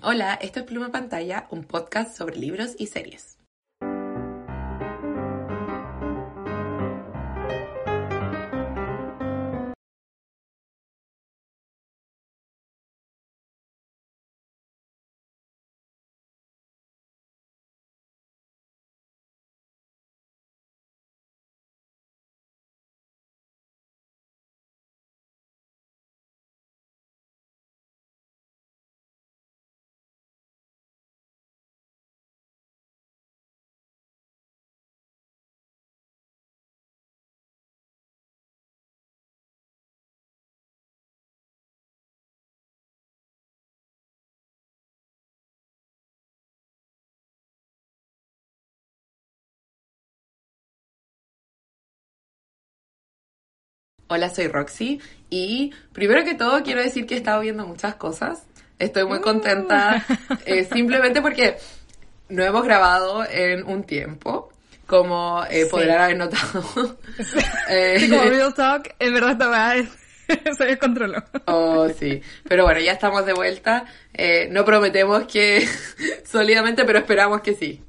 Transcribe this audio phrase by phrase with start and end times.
[0.00, 3.37] Hola, esto es Pluma Pantalla, un podcast sobre libros y series.
[54.08, 58.42] Hola, soy Roxy y primero que todo quiero decir que he estado viendo muchas cosas.
[58.78, 60.04] Estoy muy contenta
[60.46, 61.56] eh, simplemente porque
[62.28, 64.50] no hemos grabado en un tiempo,
[64.86, 65.70] como eh, Sí.
[65.70, 66.64] podrán haber notado.
[67.70, 69.88] Eh, Sí, como Real Talk, en verdad esta weá es-
[70.56, 71.22] se descontroló.
[71.46, 72.20] Oh, sí.
[72.48, 73.84] Pero bueno, ya estamos de vuelta.
[74.14, 75.66] Eh, no prometemos que
[76.24, 77.82] sólidamente, pero esperamos que sí.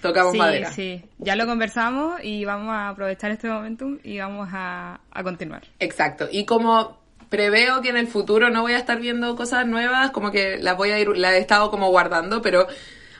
[0.00, 0.72] Tocamos Sí, madera.
[0.72, 1.04] sí.
[1.18, 5.62] Ya lo conversamos y vamos a aprovechar este momentum y vamos a, a continuar.
[5.78, 6.28] Exacto.
[6.30, 6.98] Y como
[7.28, 10.76] preveo que en el futuro no voy a estar viendo cosas nuevas, como que las
[10.76, 12.66] voy a ir, las he estado como guardando, pero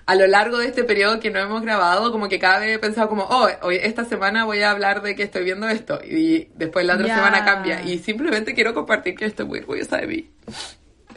[0.07, 2.79] a lo largo de este periodo que no hemos grabado, como que cada vez he
[2.81, 6.49] pensado como, oh, hoy, esta semana voy a hablar de que estoy viendo esto, y
[6.57, 7.15] después la otra Ya.
[7.17, 10.31] semana cambia, y simplemente quiero compartir que estoy muy orgullosa de mí.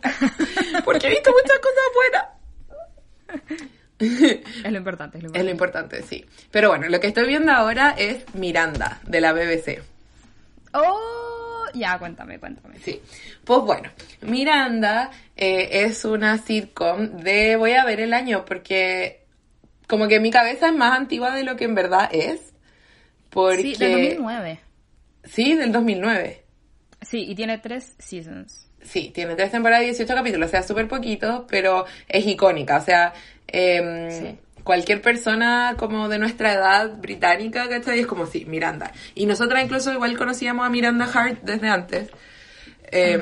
[0.86, 3.66] Porque he visto muchas cosas buenas.
[4.00, 5.98] Es lo importante, es lo Es lo importante.
[5.98, 6.26] importante, sí.
[6.52, 9.82] Pero bueno, lo que estoy viendo ahora es Miranda, de la BBC.
[10.74, 12.80] Oh, ya, cuéntame, cuéntame.
[12.80, 13.02] Sí.
[13.44, 13.90] Pues bueno,
[14.22, 19.26] Miranda eh, es una sitcom de, voy a ver el año, porque
[19.88, 22.54] como que mi cabeza es más antigua de lo que en verdad es.
[23.30, 23.62] Porque...
[23.62, 24.60] Sí, del 2009.
[25.24, 26.44] Sí, del 2009.
[27.02, 28.63] Sí, y tiene tres seasons.
[28.86, 32.78] Sí, tiene tres temporadas y 18 capítulos, o sea, súper poquito, pero es icónica.
[32.78, 33.14] O sea,
[33.48, 34.38] em, Sí.
[34.64, 38.00] cualquier persona como de nuestra edad británica, ¿cachai?
[38.00, 38.92] Es como, sí, Miranda.
[39.16, 42.10] Y nosotras incluso igual conocíamos a Miranda Hart desde antes.
[42.92, 43.22] Em,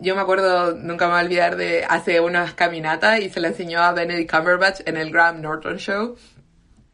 [0.00, 3.48] Yo me acuerdo, nunca me voy a olvidar de hace unas caminatas y se la
[3.48, 6.16] enseñó a Benedict Cumberbatch en el Graham Norton Show.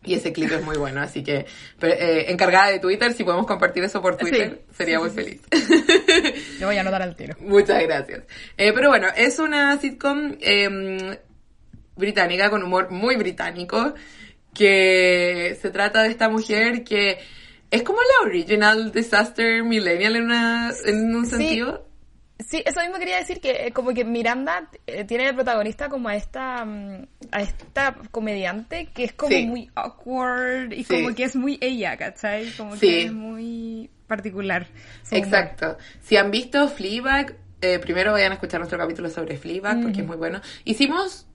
[0.05, 1.47] Y ese clip es muy bueno, así que
[1.79, 5.11] pero, eh, encargada de Twitter, si podemos compartir eso por Twitter, Sí, sería sí, muy
[5.11, 5.41] sí, feliz.
[6.61, 7.35] Lo voy a anotar al tiro.
[7.41, 8.23] Muchas gracias.
[8.57, 11.19] Eh, pero bueno, es una sitcom eh,
[11.97, 13.95] británica con humor muy británico
[14.53, 17.19] que se trata de esta mujer que
[17.71, 21.89] es como la original disaster millennial en, una, en un sentido.
[22.55, 26.09] Sí, eso mismo quería decir que eh, como que Miranda eh, tiene de protagonista como
[26.09, 29.45] a esta mm, a esta comediante que es como Sí.
[29.45, 30.95] muy awkward y Sí.
[31.03, 32.53] como que es muy ella, ¿cachai?
[32.53, 32.87] Como Sí.
[32.87, 34.69] que es muy particular.
[35.11, 35.25] humor.
[35.25, 35.77] Exacto.
[36.01, 40.07] Si han visto Fleabag, eh, primero vayan a escuchar nuestro capítulo sobre Fleabag porque es
[40.07, 40.41] muy bueno.
[40.65, 41.27] Hicimos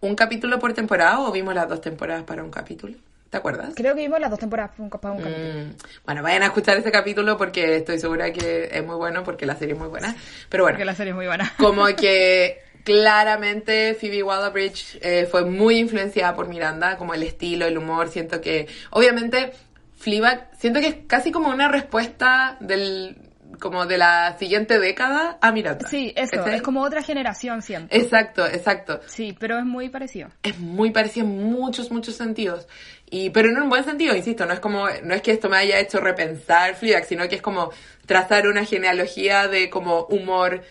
[0.00, 2.96] un capítulo por temporada o vimos las dos temporadas para un capítulo.
[3.34, 3.72] ¿Te acuerdas?
[3.74, 5.36] Creo que vimos las dos temporadas para un, un capítulo.
[5.36, 5.72] Mm,
[6.04, 9.56] Bueno, vayan a escuchar ese capítulo porque estoy segura que es muy bueno porque la
[9.56, 10.14] serie es muy buena.
[10.48, 11.52] Pero bueno, Porque la serie es muy buena.
[11.58, 17.76] como que claramente Phoebe Waller-Bridge eh, fue muy influenciada por Miranda, como el estilo, el
[17.76, 18.08] humor.
[18.08, 19.52] Siento que, obviamente,
[19.96, 23.16] Fleabag, siento que es casi como una respuesta del
[23.60, 25.88] como de la siguiente década a Miranda.
[25.88, 26.56] Sí, eso, ¿Cachai?
[26.56, 27.94] es como otra generación, siento.
[27.94, 29.00] Exacto, exacto.
[29.06, 30.30] Sí, pero es muy parecido.
[30.42, 32.66] es muy parecido en muchos, muchos sentidos.
[33.10, 35.56] Y, pero en un buen sentido, insisto, no es como, no es que esto me
[35.56, 37.70] haya hecho repensar Fleabag, sino que es como
[38.06, 40.62] trazar una genealogía de como humor,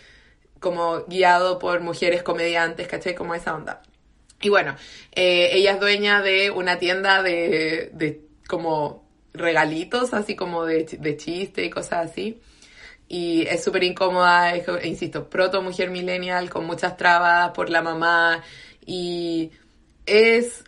[0.60, 3.16] como guiado por mujeres comediantes, ¿cachai?
[3.16, 3.82] Como esa onda.
[4.42, 4.76] Y bueno,
[5.14, 11.18] eh, ella es dueña de una tienda de, de como regalitos, así como de, de
[11.18, 12.42] chiste y cosas así.
[13.14, 18.42] Y es súper incómoda, es, insisto, proto mujer millennial con muchas trabas por la mamá
[18.88, 19.52] y
[20.08, 20.64] es,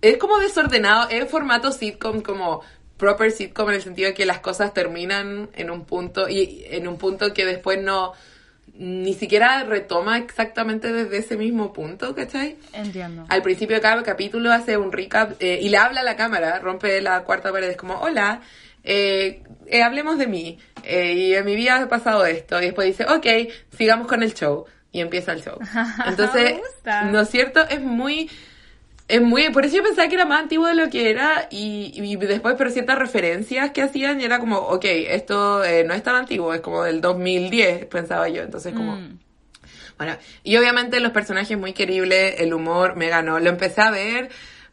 [0.00, 2.60] es como desordenado, es formato sitcom como
[2.96, 6.86] proper sitcom en el sentido de que las cosas terminan en un punto y en
[6.86, 8.12] un punto que después no,
[8.74, 12.56] ni siquiera retoma exactamente desde ese mismo punto, ¿cachai?
[12.72, 13.24] Entiendo.
[13.28, 16.60] Al principio de cada capítulo hace un recap eh, y le habla a la cámara,
[16.60, 18.42] rompe la cuarta pared, es como, hola,
[18.84, 22.86] eh, eh, hablemos de mí, eh, y en mi vida ha pasado esto, y después
[22.86, 25.58] dice, ok, sigamos con el show, y empieza el show.
[26.06, 26.60] Entonces.
[27.10, 27.66] ¿no es cierto?
[27.68, 28.30] Es muy...
[29.08, 31.90] Es muy, por eso yo pensaba que era más antiguo de lo que era y,
[31.96, 36.04] y después pero ciertas referencias que hacían y era como, ok, esto eh, no es
[36.04, 38.94] tan antiguo, es como del 2010, pensaba yo, entonces como...
[38.94, 39.18] Mm.
[39.98, 43.38] Bueno, y obviamente los personajes muy queribles, el humor me ganó.
[43.38, 44.30] Lo empecé a ver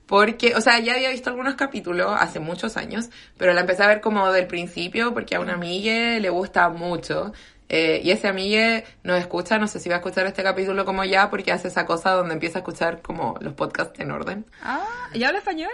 [0.07, 3.87] porque, o sea, ya había visto algunos capítulos hace muchos años, pero la empecé a
[3.87, 7.33] ver como del principio porque a una amiga le gusta mucho.
[7.69, 11.03] Eh, y ese amigue nos escucha, no sé si va a escuchar este capítulo como
[11.03, 14.45] ya, porque hace esa cosa donde empieza a escuchar como los podcasts en orden.
[14.63, 15.71] Ah, ¿y habla español?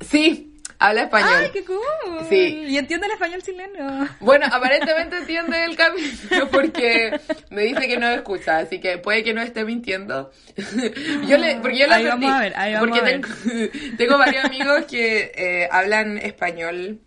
[0.00, 1.30] Sí, habla español.
[1.36, 1.78] ¡Ay, qué cool!
[2.28, 2.64] Sí.
[2.68, 4.08] Y entiende el español chileno.
[4.20, 9.34] Bueno, aparentemente entiende el capítulo porque me dice que no escucha, así que puede que
[9.34, 10.30] no esté mintiendo.
[11.26, 13.20] Yo le, porque yo le Ahí vamos advertí, a ver, ahí vamos porque a ver.
[13.20, 17.00] Tengo, tengo varios amigos que eh, hablan español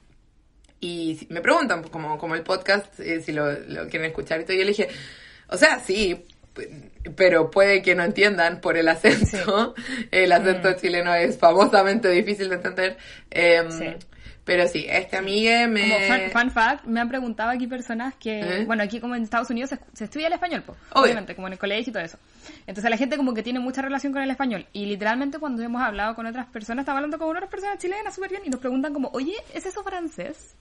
[0.79, 4.43] y me preguntan, pues, como, como el podcast, eh, si lo, lo quieren escuchar y
[4.43, 4.53] todo.
[4.55, 4.89] Yo le dije,
[5.49, 6.25] o sea, sí,
[7.15, 9.75] pero puede que no entiendan por el acento.
[10.12, 12.98] El acento chileno es famosamente difícil de entender.
[13.30, 13.86] Em, Sí.
[14.48, 15.81] Pero sí, este amigue me...
[15.81, 18.65] Como fun, fun fact, me han preguntado aquí personas que, ¿Eh?
[18.65, 21.54] bueno, aquí como en Estados Unidos se, se estudia el español, pues, obviamente, como en
[21.54, 22.18] el colegio y todo eso.
[22.65, 24.65] Entonces la gente como que tiene mucha relación con el español.
[24.71, 28.30] Y literalmente cuando hemos hablado con otras personas, estaba hablando con otras personas chilenas súper
[28.30, 30.56] bien y nos preguntan como, oye, ¿es eso francés?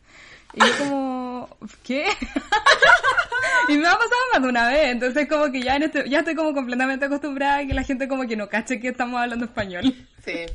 [0.55, 2.07] Y yo como, ¿qué?
[3.69, 6.21] y me ha pasado más de una vez, entonces como que ya en este, ya
[6.21, 9.45] estoy como completamente acostumbrada a que la gente como que no cache que estamos hablando
[9.45, 9.95] español.
[10.25, 10.47] Sí.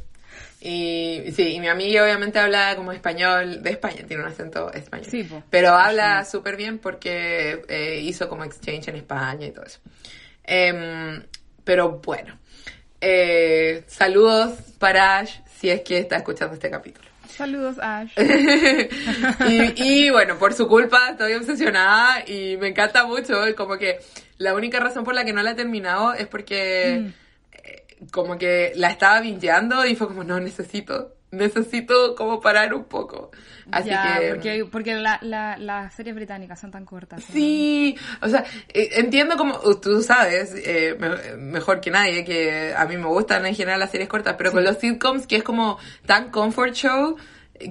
[0.63, 5.07] Y sí, y mi amiga obviamente habla como español de España, tiene un acento español.
[5.09, 5.27] Sí.
[5.49, 9.79] Pero habla súper bien porque eh, hizo como exchange en España y todo eso.
[10.43, 11.23] Em,
[11.63, 12.37] pero bueno,
[12.99, 17.10] eh, saludos para Ash si es que está escuchando este capítulo.
[17.41, 18.11] Saludos, Ash.
[19.49, 23.47] y, y, bueno, por su culpa estoy obsesionada y me encanta mucho.
[23.49, 23.97] y Como que
[24.37, 27.11] la única razón por la que no la he terminado es porque
[27.51, 32.83] eh, como que la estaba bingeando y fue como, no, necesito, necesito como parar un
[32.85, 33.31] poco.
[33.71, 34.29] Así ya, que...
[34.29, 37.21] porque, porque la, la, las series británicas son tan cortas.
[37.21, 37.33] ¿no?
[37.33, 42.85] Sí, o sea, eh, entiendo como tú sabes eh, me- mejor que nadie que a
[42.85, 45.77] mí me gustan en general las series cortas, pero con los sitcoms que es como
[46.05, 47.15] tan comfort show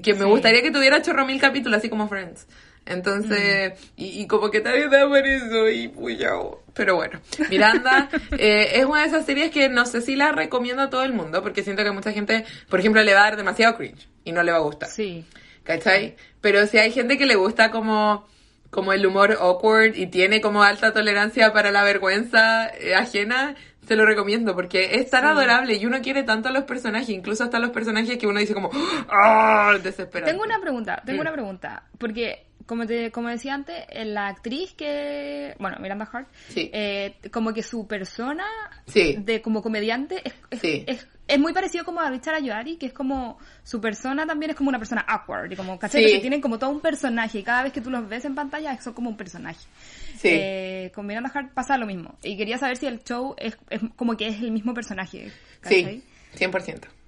[0.02, 0.24] que me Sí.
[0.24, 2.46] gustaría que tuviera chorro mil capítulos así como Friends.
[2.86, 6.30] Entonces, y, y como que también da por eso y puya,
[6.74, 7.20] pero bueno,
[7.50, 8.08] Miranda
[8.38, 11.12] eh, es una de esas series que no sé si la recomiendo a todo el
[11.12, 14.32] mundo porque siento que mucha gente, por ejemplo, le va a dar demasiado cringe y
[14.32, 14.88] no le va a gustar.
[14.88, 15.24] Sí.
[15.64, 16.16] ¿cachai?
[16.40, 18.26] Pero si hay gente que le gusta como,
[18.70, 23.54] como el humor awkward y tiene como alta tolerancia para la vergüenza eh, ajena,
[23.86, 27.44] se lo recomiendo porque es tan adorable y uno quiere tanto a los personajes, incluso
[27.44, 28.70] hasta los personajes que uno dice como,
[29.08, 29.76] ¡ah!
[29.82, 30.32] Desesperante.
[30.32, 31.20] Tengo una pregunta, tengo Mm.
[31.22, 31.82] una pregunta.
[31.98, 35.56] Porque, como te como decía antes, eh, la actriz que.
[35.58, 36.28] Bueno, Miranda Hart.
[36.50, 36.70] Sí.
[36.72, 38.44] eh, como que su persona
[38.86, 39.16] Sí.
[39.18, 40.84] de como comediante es, es, Sí.
[40.86, 43.38] es, es muy parecido como a Richard Ayoari, que es como.
[43.64, 45.50] Su persona también es como una persona awkward.
[45.50, 46.04] Y como, ¿cachai?
[46.06, 47.40] Que tienen como todo un personaje.
[47.40, 49.66] Y cada vez que tú los ves en pantalla, son como un personaje.
[50.16, 50.28] Sí.
[50.30, 52.18] Eh, con Miranda Hart pasa lo mismo.
[52.22, 55.32] Y quería saber si el show es, es como que es el mismo personaje.
[55.60, 56.02] ¿cachai?
[56.34, 56.99] Sí, 100%.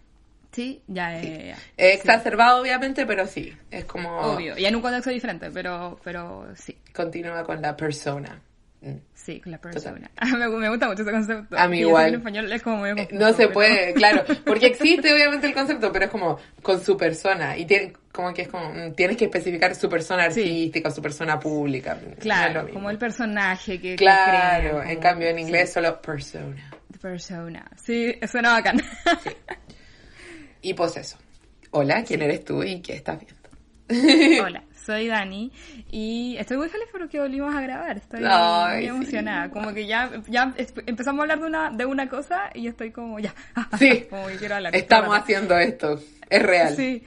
[0.53, 1.21] Sí, ya, ya.
[1.21, 3.53] Eh, Exacerbado, obviamente, pero sí.
[3.71, 4.19] Es como.
[4.21, 8.41] Obvio, y en un contexto diferente, pero, pero sí, Continúa con la persona.
[8.85, 8.97] Mm.
[9.15, 10.11] sí, con la persona.
[10.37, 11.57] me, me gusta mucho ese concepto.
[11.57, 12.09] A mí igual.
[12.09, 15.55] En español es como muy Eh, No se pero- puede, claro, porque existe obviamente el
[15.55, 19.17] concepto, pero es como con su persona y tiene, como que es como mm, tienes
[19.17, 20.41] que especificar su persona Sí.
[20.41, 21.97] artística, su persona pública.
[22.11, 23.91] es Claro, como el personaje que.
[23.91, 26.71] que Claro, en cambio en sí, inglés solo persona.
[27.01, 27.65] persona.
[27.83, 28.81] Sí, suena bacán.
[30.63, 31.19] Y pues eso.
[31.73, 33.43] Hola, ¿quién eres tú y qué estás viendo?
[34.45, 35.51] Hola, soy Dani
[35.91, 37.97] y estoy muy feliz porque volvimos a grabar.
[37.97, 38.89] Estoy Ay, muy sí.
[38.89, 39.51] emocionada.
[39.51, 40.55] Como que ya, ya
[40.87, 43.35] empezamos a hablar de una, de una cosa y estoy como ya.
[43.79, 44.75] Sí, como que quiero hablar.
[44.77, 46.01] estamos haciendo esto,
[46.31, 46.77] es real.
[46.77, 47.03] Sí.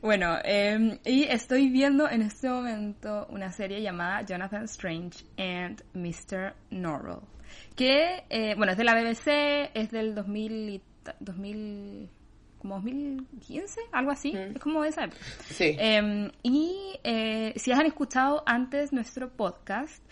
[0.00, 6.54] Bueno, eh, y estoy viendo en este momento una serie llamada Jonathan Strange and Mr.
[6.70, 7.18] Norrell.
[7.74, 12.08] Que, eh, bueno, es de la BBC, es del 2000, y ta- 2000
[12.62, 14.32] como 2015, algo así.
[14.32, 14.56] Mm.
[14.56, 15.20] Es como de esa época.
[15.50, 15.76] Sí.
[15.78, 20.02] Eh, y eh, si han escuchado antes nuestro podcast,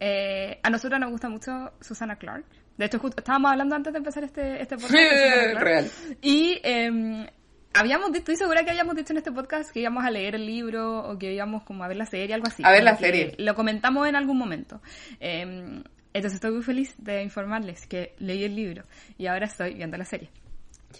[0.00, 2.44] eh, a nosotros nos gusta mucho Susana Clark.
[2.78, 4.94] De hecho, justo estábamos hablando antes de empezar este, este podcast.
[4.94, 5.54] de.
[5.54, 5.90] Real.
[6.22, 7.28] Y eh,
[7.74, 10.46] habíamos dicho, estoy segura que habíamos dicho en este podcast que íbamos a leer el
[10.46, 12.62] libro o que íbamos como a ver la serie, algo así.
[12.64, 13.34] A ver la serie.
[13.38, 14.80] Lo comentamos en algún momento.
[15.20, 15.82] Eh,
[16.14, 18.84] Entonces estoy muy feliz de informarles que leí el libro
[19.18, 20.30] y ahora estoy viendo la serie.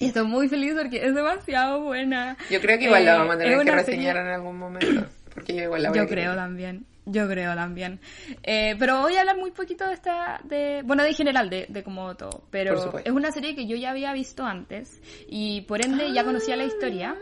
[0.00, 2.37] Y estoy muy feliz porque es demasiado buena.
[2.50, 5.07] Yo creo que igual la Eh, vamos a tener que reseñar serie- en algún momento.
[5.35, 6.87] Porque yo igual la voy a Yo creo también.
[7.07, 8.00] Yo creo también.
[8.42, 11.83] Eh, pero voy a hablar muy poquito de esta, de, bueno, de general, de, de
[11.83, 12.45] como todo.
[12.50, 16.54] Pero es una serie que yo ya había visto antes y por ende ya conocía
[16.57, 17.16] la historia.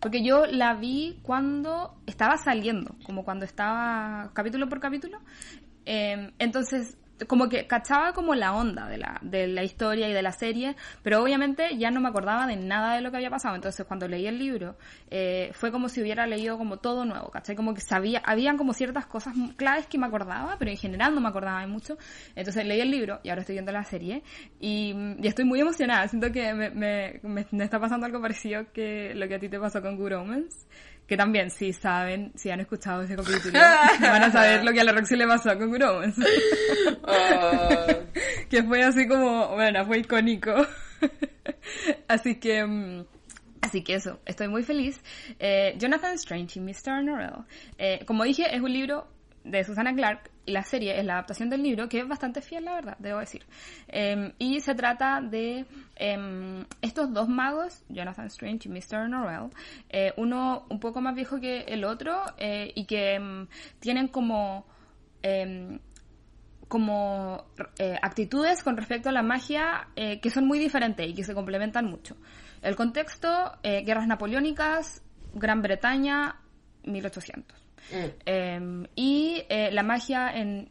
[0.00, 5.20] Porque yo la vi cuando estaba saliendo, como cuando estaba capítulo por capítulo.
[5.86, 6.96] Eh, entonces,
[7.28, 10.76] como que cachaba como la onda de la, de la historia y de la serie,
[11.02, 13.54] pero obviamente ya no me acordaba de nada de lo que había pasado.
[13.54, 14.76] Entonces, cuando leí el libro,
[15.10, 17.54] eh, fue como si hubiera leído como todo nuevo, ¿cachai?
[17.56, 21.20] Como que sabía, habían como ciertas cosas claves que me acordaba, pero en general no
[21.20, 21.96] me acordaba de mucho.
[22.34, 24.22] Entonces leí el libro y ahora estoy viendo la serie
[24.60, 26.08] y, y estoy muy emocionada.
[26.08, 29.48] Siento que me, me, me- me está pasando algo parecido que lo que a ti
[29.48, 30.66] te pasó con Good Omens.
[31.06, 33.58] Que también, si saben, si han escuchado ese capítulo,
[34.00, 36.16] van a saber lo que a la Roxy le pasó con Omens.
[37.06, 37.86] Oh.
[38.48, 40.66] que fue así como, bueno, fue icónico.
[42.08, 43.04] así que, mm,
[43.60, 45.00] así que eso, estoy muy feliz.
[45.38, 47.04] Eh, Jonathan Strange y Mr.
[47.04, 47.44] Norrell.
[47.76, 49.06] Eh, como dije, es un libro
[49.44, 52.74] de Susana Clark la serie es la adaptación del libro, que es bastante fiel, la
[52.74, 53.44] verdad, debo decir.
[53.88, 55.64] Eh, y se trata de
[55.96, 59.08] eh, estos dos magos, Jonathan Strange y Mr.
[59.08, 59.50] Norrell,
[59.88, 63.48] eh, uno un poco más viejo que el otro eh, y que mm,
[63.80, 64.66] tienen como...
[65.22, 65.78] em,
[66.68, 67.44] como
[67.78, 71.84] eh, actitudes con respecto a la magia que son muy diferentes y que se complementan
[71.84, 72.16] mucho.
[72.62, 73.28] El contexto,
[73.62, 75.02] guerras napoleónicas,
[75.34, 76.40] Gran Bretaña,
[76.84, 77.63] 1800.
[77.92, 78.04] Mm.
[78.26, 80.70] Eh, y eh, la magia en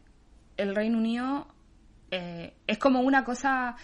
[0.56, 1.48] el Reino Unido
[2.10, 3.76] eh, es como una cosa,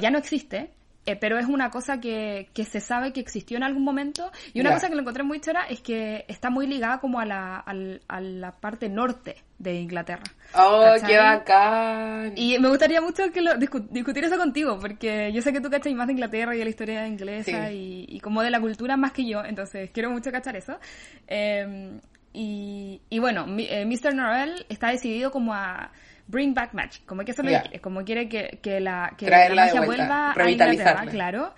[0.00, 0.70] ya no existe,
[1.06, 4.30] eh, pero es una cosa que, que se sabe que existió en algún momento.
[4.52, 4.74] Y una Ya.
[4.76, 8.02] cosa que lo encontré muy chora es que está muy ligada como a la, al-
[8.08, 10.22] a la parte norte de Inglaterra.
[10.54, 11.08] Oh, ¿Cachai?
[11.10, 12.32] qué bacán.
[12.36, 15.70] Y me gustaría mucho que lo, discu- discutir eso contigo, porque yo sé que tú
[15.70, 18.06] cachas más de Inglaterra y de la historia inglesa Sí.
[18.10, 20.78] y, y como de la cultura más que yo, entonces quiero mucho cachar eso.
[21.26, 21.98] Eh,
[22.32, 24.14] y, y bueno, mi- eh, Mr.
[24.14, 25.90] Norrell está decidido como a
[26.26, 29.54] bring back magic, como que eso lo quiere, como quiere que, que la, que la
[29.54, 30.50] magia vuelva a.
[30.50, 31.54] Inglaterra, claro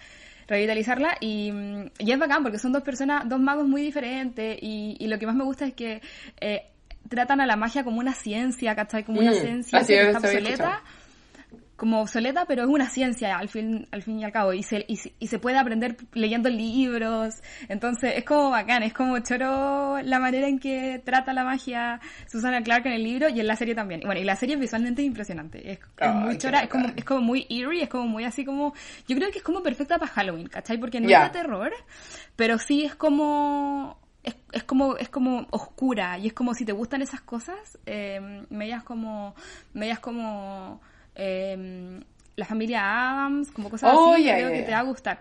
[0.49, 1.53] revitalizarla y,
[1.99, 5.27] y es bacán porque son dos personas, dos magos muy diferentes y, y lo que
[5.27, 6.01] más me gusta es que
[6.41, 6.67] eh,
[7.09, 9.05] tratan a la magia como una ciencia, ¿cachai?
[9.05, 10.83] Como una Mm, ciencia que es, está obsoleta
[11.81, 14.85] como obsoleta, pero es una ciencia al fin, al fin y al cabo, y se,
[14.87, 17.37] y, se- y se puede aprender leyendo libros,
[17.71, 21.99] entonces es como bacán, es como choro la manera en que trata la magia
[22.31, 24.03] Susana Clark en el libro y en la serie también.
[24.03, 26.89] Y bueno, y la serie visualmente es impresionante, es, es Ay, muy chora, es como,
[26.95, 28.75] es como muy eerie, es como muy así como,
[29.09, 30.77] yo creo que es como perfecta para Halloween, ¿cachai?
[30.79, 31.73] Porque no es de terror,
[32.37, 33.99] pero sí es como...
[34.23, 38.21] Es, es como es como oscura y es como si te gustan esas cosas eh,
[38.51, 39.35] medias como
[39.73, 40.83] medias como
[41.15, 42.01] eh,
[42.37, 45.21] la familia Adams como cosas Oh, así creo que te va a gustar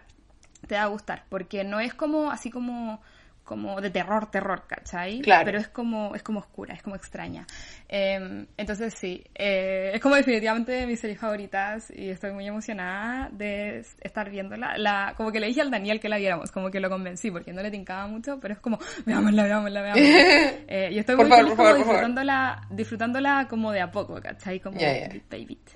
[0.67, 3.01] te va a gustar porque no es como así como
[3.43, 5.22] como de terror terror ¿cachai?
[5.22, 5.43] Claro.
[5.43, 7.48] pero es como es como oscura es como extraña
[7.88, 13.29] Eh, entonces sí eh, es como definitivamente de mis series favoritas y estoy muy emocionada
[13.31, 16.79] de estar viéndola la como que le dije al Daniel que la viéramos como que
[16.79, 18.77] lo convencí porque no le tincaba mucho pero es como
[19.08, 20.08] veámosla veámosla veámosla
[20.67, 23.89] eh, y estoy Por muy favor, feliz por como favor, disfrutándola disfrutándola como de a
[23.91, 24.60] poco ¿cachai?
[24.60, 25.08] como Ya, ya.
[25.08, 25.69] bit by bit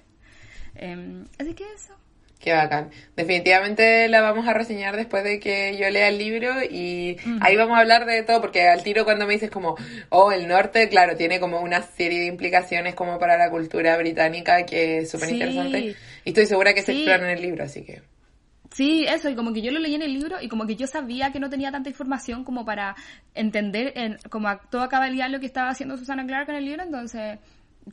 [0.75, 1.94] Eh, así que eso
[2.39, 2.89] Qué bacán.
[3.15, 7.77] Definitivamente la vamos a reseñar después de que yo lea el libro y ahí vamos
[7.77, 9.77] a hablar de todo, porque al tiro cuando me dices como,
[10.10, 14.65] oh, el norte, claro, tiene como una serie de implicaciones como para la cultura británica
[14.65, 15.36] que es súper Sí.
[15.36, 15.96] interesante.
[16.25, 16.98] Y estoy segura que se Sí.
[17.00, 18.01] exploran en el libro, así que...
[18.74, 20.86] Sí, eso, y como que yo lo leí en el libro y como que yo
[20.88, 22.96] sabía que no tenía tanta información como para
[23.36, 26.84] entender en, como a toda cabalidad lo que estaba haciendo Susana Clark en el libro,
[26.84, 27.38] entonces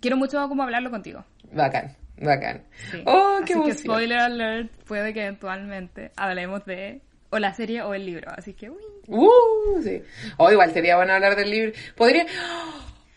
[0.01, 1.25] quiero mucho como hablarlo contigo.
[1.53, 2.63] Bacán, bacán.
[2.91, 3.03] Sí.
[3.07, 7.95] Oh, qué así que spoiler alert, puede que eventualmente hablemos de o la serie o
[7.95, 8.83] el libro, así que uy.
[9.07, 10.03] Uh, sí.
[10.37, 11.73] O igual sería bueno hablar del libro.
[11.97, 12.27] Podría...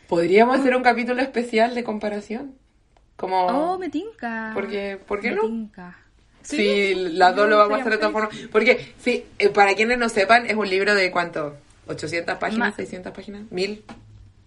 [0.07, 2.55] Podríamos hacer un capítulo especial de comparación.
[3.15, 3.45] Como...
[3.47, 4.51] Oh, me tinca.
[4.53, 5.41] Porque- ¿por qué me no?
[5.43, 5.97] tinca.
[6.41, 8.37] Sí, las dos lo vamos a hacer de todas formas.
[8.51, 11.55] Porque, sí, eh, para quienes no sepan, es un libro de cuánto?
[11.87, 12.77] ¿800 páginas?
[12.77, 13.43] Ma- ¿600 páginas?
[13.49, 13.81] ¿1000?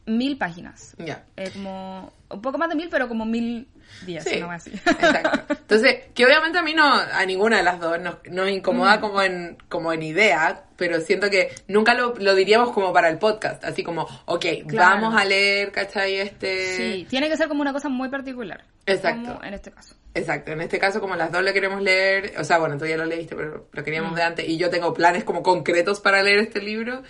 [0.06, 0.94] Mil páginas.
[0.98, 1.24] Ya.
[1.36, 3.66] Eh, como un poco más de mil, pero como mil
[4.04, 4.70] diez, Sí, no así.
[4.70, 5.54] exacto.
[5.54, 8.50] Entonces, que obviamente a mí no, a ninguna de las dos nos, nos Mm.
[8.54, 13.08] incomoda como en, como en idea, pero siento que nunca lo, lo diríamos como para
[13.08, 15.00] el podcast, así como, ok, Claro.
[15.02, 16.16] vamos a leer, ¿cachai?
[16.20, 16.76] Este...
[16.76, 18.64] Sí, tiene que ser como una cosa muy particular.
[18.86, 19.32] Exacto.
[19.34, 19.94] Como en este caso.
[20.14, 22.96] Exacto, en este caso como las dos le queremos leer, o sea, bueno, tú ya
[22.96, 24.14] lo leíste, pero lo queríamos Mm.
[24.14, 27.02] de antes y yo tengo planes como concretos para leer este libro,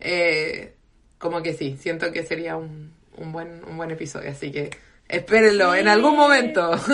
[0.00, 0.74] eh,
[1.22, 4.68] como que sí, siento que sería un, un buen un buen episodio, así que
[5.08, 6.72] Espérenlo, en algún momento.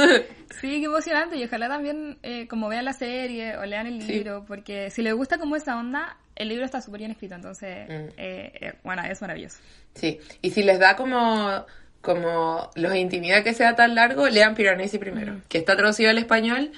[0.60, 1.36] Sí, qué emocionante.
[1.36, 4.12] Y ojalá también eh, como vean la serie o lean el Sí.
[4.14, 7.34] libro, porque si les gusta como esa onda, el libro está súper bien escrito.
[7.34, 7.92] Entonces, Mm.
[8.16, 9.58] eh, eh, bueno, es maravilloso.
[9.94, 11.64] Sí, y si les da como,
[12.00, 16.72] como los intimida que sea tan largo, lean Piranesi primero, que está traducido al español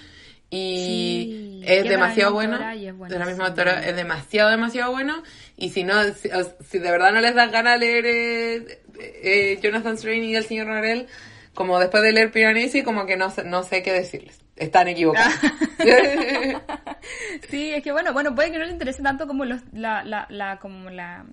[0.51, 2.59] y Sí, es demasiado bueno.
[2.75, 5.23] y es de la misma autora, es demasiado, demasiado bueno.
[5.61, 8.83] Y si no, si, de verdad no les dan ganas de leer eh,
[9.23, 11.07] eh, Jonathan Strain y el señor Norel,
[11.55, 14.41] como después de leer Piranesi, como que no no sé qué decirles.
[14.57, 15.33] Están equivocados.
[17.51, 20.27] Sí, es que bueno, bueno, puede que no le interese tanto como los, la, la,
[20.29, 21.25] la, como la,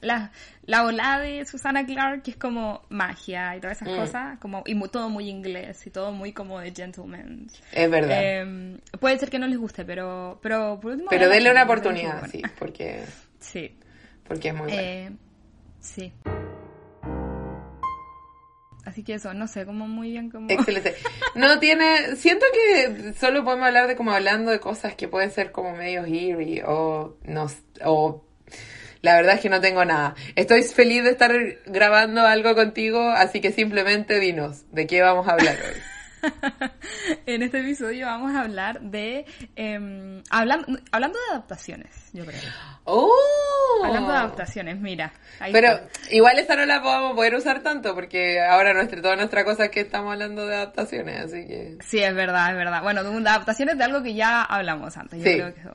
[0.00, 0.30] la,
[0.66, 3.96] la ola de Susana Clark, que es como magia y todas esas Mm.
[3.96, 7.46] cosas, como, y mu- todo muy inglés y todo muy como de gentleman.
[7.72, 8.18] es verdad.
[8.22, 11.10] Eh, puede ser que no les guste, pero, pero por último.
[11.10, 13.04] Pero denle una oportunidad, muy sí, porque,
[13.40, 13.78] Sí.
[14.26, 14.82] porque es muy bueno.
[14.82, 15.10] Eh,
[15.80, 16.12] sí.
[18.84, 20.48] Así que eso, no sé, como muy bien como...
[20.48, 20.94] Excelente.
[21.34, 25.50] No tiene, siento que solo podemos hablar de como hablando de cosas que pueden ser
[25.50, 27.46] como medio eerie o no
[27.84, 28.24] o
[29.02, 30.14] la verdad es que no tengo nada.
[30.34, 31.32] Estoy feliz de estar
[31.66, 35.80] grabando algo contigo, así que simplemente dinos de qué vamos a hablar hoy.
[37.26, 39.24] en este episodio vamos a hablar de...
[39.56, 42.40] em, hablan- hablando de adaptaciones, yo creo.
[42.84, 43.10] ¡Oh!
[43.84, 45.12] Hablando de adaptaciones, mira.
[45.40, 46.14] ahí Pero está.
[46.14, 49.70] igual esta no la podemos poder usar tanto porque ahora nuestra, toda nuestra cosa es
[49.70, 51.78] que estamos hablando de adaptaciones, así que...
[51.80, 52.82] Sí, es verdad, es verdad.
[52.82, 55.18] Bueno, de adaptaciones de algo que ya hablamos antes.
[55.18, 55.34] Yo Sí.
[55.34, 55.74] creo que eso.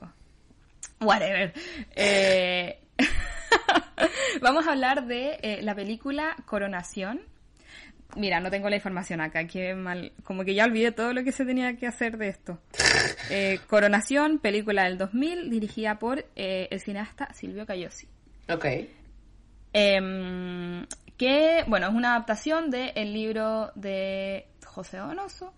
[1.00, 1.52] Whatever.
[1.96, 2.78] Eh,
[4.40, 7.20] Vamos a hablar de eh, la película Coronación.
[8.16, 10.12] Mira, no tengo la información acá, qué mal.
[10.24, 12.58] Como que ya olvidé todo lo que se tenía que hacer de esto.
[13.30, 18.06] Eh, Coronación, película del 2000, dirigida por eh, el cineasta Silvio Cayosi.
[18.48, 18.66] Ok.
[19.72, 25.54] Em, que, bueno, es una adaptación del libro de José Donoso,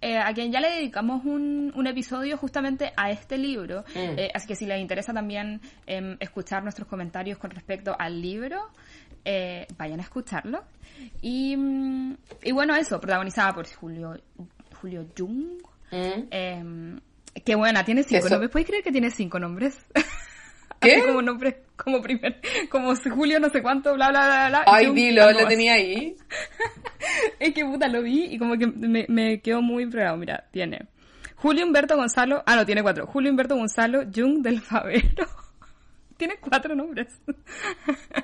[0.00, 3.84] eh, a quien ya le dedicamos un, un episodio justamente a este libro.
[3.94, 4.18] Mm.
[4.18, 8.70] Eh, así que si les interesa también em, escuchar nuestros comentarios con respecto al libro,
[9.30, 10.64] eh, vayan a escucharlo.
[11.20, 14.16] Y, mm, y bueno, eso, protagonizada por Julio,
[14.80, 15.60] Julio Jung.
[15.90, 16.28] Mm.
[16.30, 17.00] Em,
[17.44, 18.30] qué buena, tiene cinco Eso.
[18.30, 18.50] nombres.
[18.50, 19.76] ¿Puedes creer que tiene cinco nombres?
[20.80, 20.94] ¿Qué?
[20.94, 24.64] Así como nombre, como primer, como Julio no sé cuánto, bla, bla, bla, bla.
[24.66, 26.16] Ay, dilo, lo tenía ahí.
[27.38, 30.16] Es que puta, lo vi y como que me, me quedó muy impregnado.
[30.16, 30.88] Mira, tiene
[31.36, 33.06] Julio Humberto Gonzalo, ah, no, tiene cuatro.
[33.06, 35.26] Julio Humberto Gonzalo Jung del Favero.
[36.18, 37.08] Tiene cuatro nombres.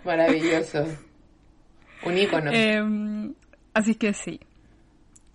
[0.05, 0.87] Maravilloso.
[2.05, 2.51] Un ícono.
[2.53, 3.35] Em,
[3.73, 4.39] así que sí.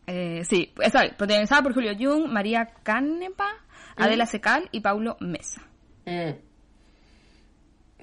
[0.05, 3.49] Eh, sí, esa, protagonizada por Julio Jung, María Canepa,
[3.95, 5.61] Adela Secal y Paulo Mesa.
[6.05, 6.31] Mm.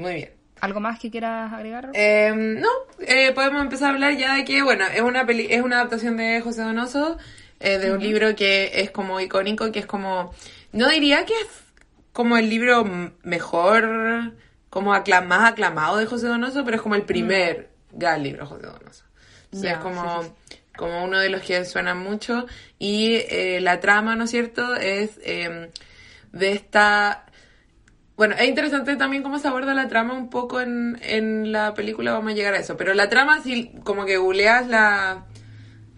[0.03, 0.31] Muy bien.
[0.61, 1.90] ¿Algo más que quieras agregar?
[1.92, 2.69] Eh, no,
[3.01, 6.16] eh, podemos empezar a hablar ya de que, bueno, es una peli es una adaptación
[6.16, 7.19] de José Donoso,
[7.61, 10.33] eh, de un libro que es como icónico, que es como,
[10.73, 11.49] no diría que es
[12.12, 12.85] como el libro
[13.23, 14.33] mejor,
[14.77, 18.67] como más aclamado de José Donoso, pero es como el primer gran libro de José
[18.67, 19.05] Donoso.
[19.45, 20.29] Entonces Ya, es como, sí,
[20.77, 22.45] como uno de los que suenan mucho
[22.79, 25.71] y eh, la trama, ¿no es cierto?, es eh,
[26.33, 27.25] de esta
[28.19, 32.12] bueno, es interesante también cómo se aborda la trama un poco en, en la película,
[32.12, 32.77] vamos a llegar a eso.
[32.77, 35.25] Pero la trama, si como que googleas la,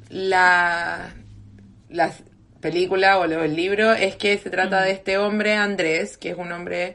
[0.09, 1.14] la,
[1.88, 2.12] la
[2.61, 6.53] película o el libro, es que se trata de este hombre, Andrés, que es un
[6.53, 6.95] hombre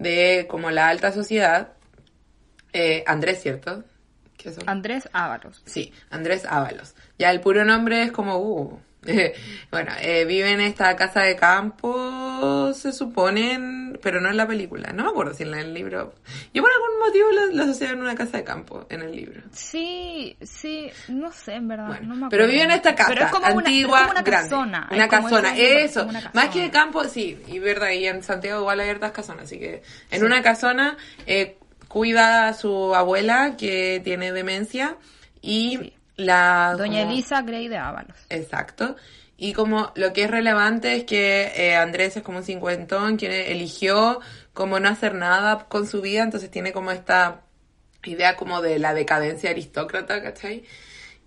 [0.00, 1.74] de como la alta sociedad.
[2.72, 3.84] Eh, Andrés, ¿cierto?
[4.66, 5.62] Andrés Ábalos.
[5.66, 6.94] Sí, Andrés Ábalos.
[7.18, 8.80] Ya el puro nombre es como, uh.
[9.70, 14.92] bueno, eh, vive en esta casa de campo, se suponen, pero no en la película.
[14.92, 16.14] No me acuerdo si en el libro.
[16.52, 19.42] Yo por algún motivo lo, lo asocié en una casa de campo en el libro.
[19.52, 21.86] Sí, sí, no sé, en verdad.
[21.88, 24.06] Bueno, no me pero vive en esta casa Pero es como una- antigua, pero es
[24.06, 24.48] como una grande.
[24.50, 24.88] casona.
[24.90, 26.04] Una es casona, eso.
[26.06, 29.58] una Más que campo, sí, y verdad, y en Santiago igual hay hartas casonas, así
[29.58, 31.56] que en una casona eh,
[31.88, 34.96] cuida a su abuela que tiene demencia
[35.42, 35.94] y Sí.
[36.20, 36.74] La...
[36.76, 38.16] Doña como- Elisa Grey de Ábalos.
[38.28, 38.96] Exacto.
[39.36, 43.50] Y como lo que es relevante es que eh, Andrés es como un cincuentón que
[43.52, 44.20] eligió
[44.52, 47.40] como no hacer nada con su vida, entonces tiene como esta
[48.04, 50.64] idea como de la decadencia aristócrata, ¿cachai?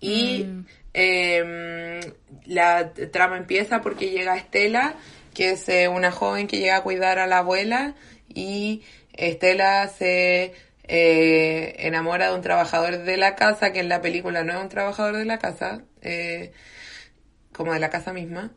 [0.00, 0.46] Y
[0.92, 2.00] em,
[2.46, 4.94] la trama empieza porque llega Estela,
[5.32, 7.94] que es eh, una joven que llega a cuidar a la abuela
[8.28, 10.54] y Estela se
[10.86, 14.68] eh, enamora de un trabajador de la casa, que en la película no es un
[14.68, 16.52] trabajador de la casa, eh,
[17.52, 18.52] como de la casa misma.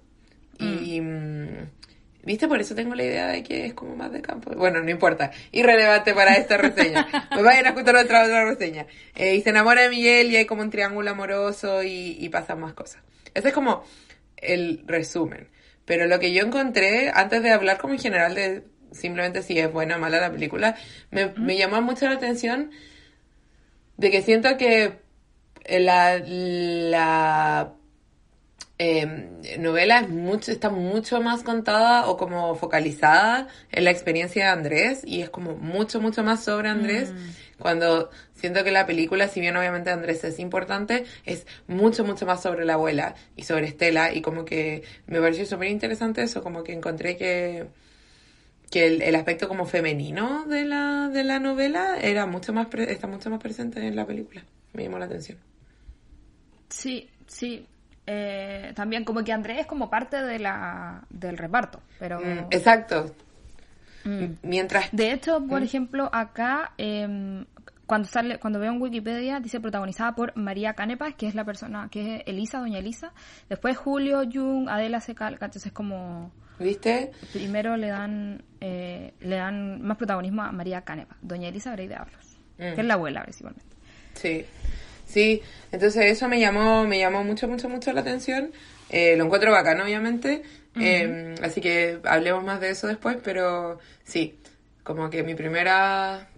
[0.59, 1.69] Y mm,
[2.27, 2.49] ¿Viste?
[2.49, 4.51] Por eso tengo la idea de que es como más de campo.
[4.53, 5.31] Bueno, no importa.
[5.53, 7.07] Irrelevante para esta reseña.
[7.29, 8.85] pues vayan a escuchar otra, otra reseña.
[9.15, 12.59] Eh, y se enamora de Miguel y hay como un triángulo amoroso y, y pasan
[12.59, 13.01] más cosas.
[13.33, 13.85] Ese es como
[14.35, 15.47] el resumen.
[15.85, 18.63] Pero lo que yo encontré, antes de hablar como en general de
[18.97, 20.75] simplemente si es buena o mala la película,
[21.11, 22.71] me, me llamó mucho la atención
[23.97, 24.99] de que siento que
[25.69, 27.73] la, la
[28.79, 34.51] eh, novela es mucho, está mucho más contada o como focalizada en la experiencia de
[34.51, 37.11] Andrés y es como mucho, mucho más sobre Andrés.
[37.57, 42.43] Cuando siento que la película, si bien obviamente Andrés es importante, es mucho, mucho más
[42.43, 46.63] sobre la abuela y sobre Estela y como que me pareció súper interesante eso, como
[46.63, 47.65] que encontré que,
[48.69, 52.91] que el, el, aspecto como femenino de la, de la novela era mucho más, pre,
[52.91, 54.43] está mucho más presente en la película.
[54.73, 55.37] Me llamó la atención.
[56.69, 57.65] Sí, sí,
[58.05, 63.13] eh, también como que Andrés es como parte de la del reparto, pero mm, exacto.
[64.03, 64.25] Mm.
[64.43, 65.63] Mientras de hecho, por mm.
[65.63, 67.45] ejemplo, acá eh,
[67.87, 71.87] cuando sale cuando veo en Wikipedia dice protagonizada por María Canepa, que es la persona
[71.89, 73.13] que es Elisa, doña Elisa,
[73.49, 77.11] después Julio Jung, Adela Secal, entonces es como ¿Viste?
[77.33, 81.95] Primero le dan eh, le dan más protagonismo a María Canepa, doña Elisa Grey de
[81.95, 83.75] Ablos, que es la abuela principalmente.
[84.13, 84.45] Sí.
[85.05, 88.51] Sí, entonces eso me llamó, me llamó mucho, mucho, mucho la atención.
[88.89, 90.43] Eh, lo encuentro bacano, obviamente.
[90.79, 94.37] eh, así que hablemos más de eso después, pero sí,
[94.87, 95.67] como que mi primer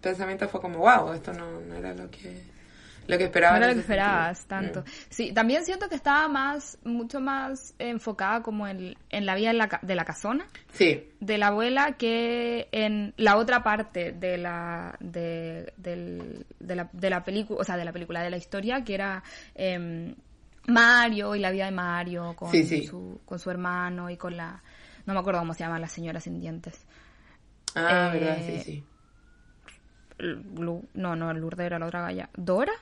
[0.02, 2.42] pensamiento fue como, wow, esto no, no era lo que
[3.06, 3.60] lo que esperaba.
[3.60, 4.82] No era lo que esperabas tanto.
[4.82, 4.84] Mm.
[5.10, 9.54] Sí, también siento que estaba más, mucho más enfocada como en, en la vida de
[9.54, 10.48] la, de la casona.
[10.74, 11.12] Sí.
[11.20, 17.10] De la abuela que en la otra parte de la, de, del, de la, de
[17.12, 19.24] la película, o sea, de la película, de la historia, que era...
[19.54, 20.16] Eh,
[20.68, 22.86] Mario y la vida de Mario con, sí, sí.
[22.86, 24.62] Su, con su hermano y con la...
[25.08, 26.86] No me acuerdo cómo se llama la señora sin dientes.
[27.76, 28.84] Ah, eh, verdad, sí, sí.
[30.20, 32.30] Lu, no, no, Lourdes era la otra galla.
[32.36, 32.74] ¿Dora?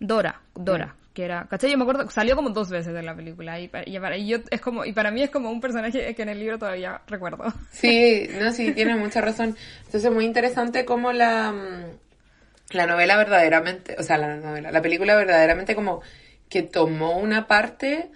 [0.00, 1.12] Dora, Dora, mm.
[1.12, 1.70] que era, ¿cachai?
[1.70, 4.26] Yo me acuerdo, salió como dos veces en la película y para, y para y
[4.26, 7.02] yo es como y para mí es como un personaje que en el libro todavía
[7.06, 7.44] recuerdo.
[7.70, 9.56] Sí, no, sí, tiene mucha razón.
[9.78, 14.82] Entonces es muy interesante cómo la mm, la novela verdaderamente, o sea, la novela, la
[14.82, 16.00] película verdaderamente como
[16.48, 18.10] que tomó una parte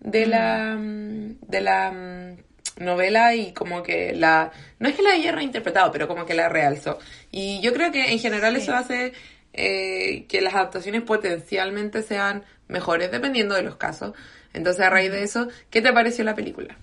[0.00, 1.38] de la mm.
[1.42, 2.36] de la
[2.78, 6.48] novela y como que la no es que la haya reinterpretado, pero como que la
[6.48, 6.98] realzó.
[7.30, 8.62] Y yo creo que en general sí.
[8.62, 9.12] eso hace
[9.52, 14.12] eh, que las adaptaciones potencialmente sean mejores dependiendo de los casos.
[14.52, 16.76] Entonces, a raíz de eso, ¿qué te pareció la película?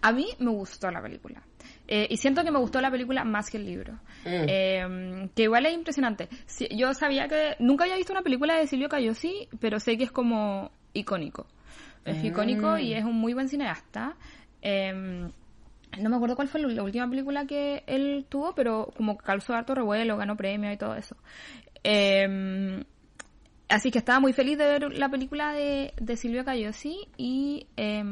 [0.00, 1.42] A mí me gustó la película.
[1.88, 3.94] Eh, y siento que me gustó la película más que el libro.
[4.24, 4.46] Mm.
[4.48, 6.28] Eh, que igual es impresionante.
[6.46, 7.56] Si, yo sabía que...
[7.58, 11.46] Nunca había visto una película de Silvio Cayosi, pero sé que es como icónico.
[12.04, 12.26] Es mm.
[12.26, 14.16] icónico y es un muy buen cineasta.
[14.62, 15.30] Eh,
[15.98, 19.74] no me acuerdo cuál fue la última película que él tuvo, pero como causó harto
[19.74, 21.16] revuelo, ganó premio y todo eso.
[21.82, 22.84] Eh,
[23.68, 28.04] así que estaba muy feliz de ver la película de, de Silvia Cayosi y eh,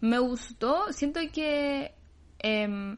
[0.00, 0.92] me gustó.
[0.92, 1.94] Siento que
[2.42, 2.96] eh,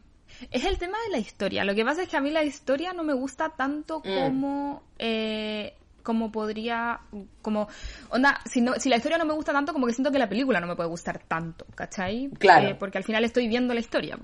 [0.50, 1.64] es el tema de la historia.
[1.64, 4.14] Lo que pasa es que a mí la historia no me gusta tanto Mm.
[4.14, 7.00] como eh, como podría
[7.40, 7.68] como
[8.10, 10.28] onda si no si la historia no me gusta tanto como que siento que la
[10.28, 12.28] película no me puede gustar tanto ¿cachai?
[12.38, 12.68] Claro.
[12.68, 14.18] Eh, porque al final estoy viendo la historia.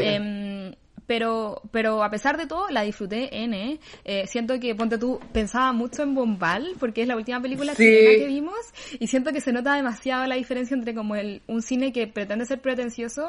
[0.00, 0.74] Em,
[1.06, 5.72] pero pero a pesar de todo la disfruté N eh, siento que ponte tú pensaba
[5.72, 7.84] mucho en Bombal porque es la última película Sí.
[7.84, 8.56] que vimos
[8.98, 12.46] y siento que se nota demasiado la diferencia entre como el un cine que pretende
[12.46, 13.28] ser pretencioso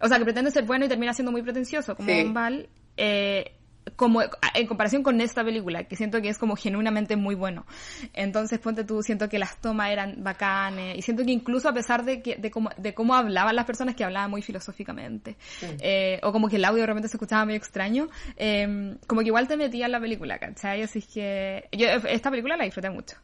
[0.00, 2.22] o sea que pretende ser bueno y termina siendo muy pretencioso como Sí.
[2.24, 3.52] Bombal eh,
[3.96, 7.66] como en comparación con esta película, que siento que es como genuinamente muy bueno.
[8.12, 12.04] Entonces, ponte tú, siento que las tomas eran bacanes, y siento que incluso a pesar
[12.04, 15.36] de que, de cómo, de cómo hablaban las personas que hablaban muy filosóficamente,
[15.80, 19.28] eh, o como que el audio de repente se escuchaba medio extraño, eh, como que
[19.28, 20.82] igual te metía en la película, ¿cachai?
[20.82, 23.16] Así que yo esta película la disfruté mucho.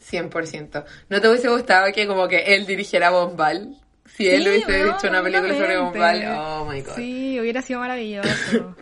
[0.00, 0.84] 100%.
[1.08, 3.76] ¿No te hubiese gustado que como que él dirigiera Bombal?
[4.06, 5.78] Si él Sí, hubiese weón, dicho una película sobre.
[5.78, 6.24] Bombal.
[6.38, 6.94] Oh my god.
[6.94, 8.76] Sí, hubiera sido maravilloso.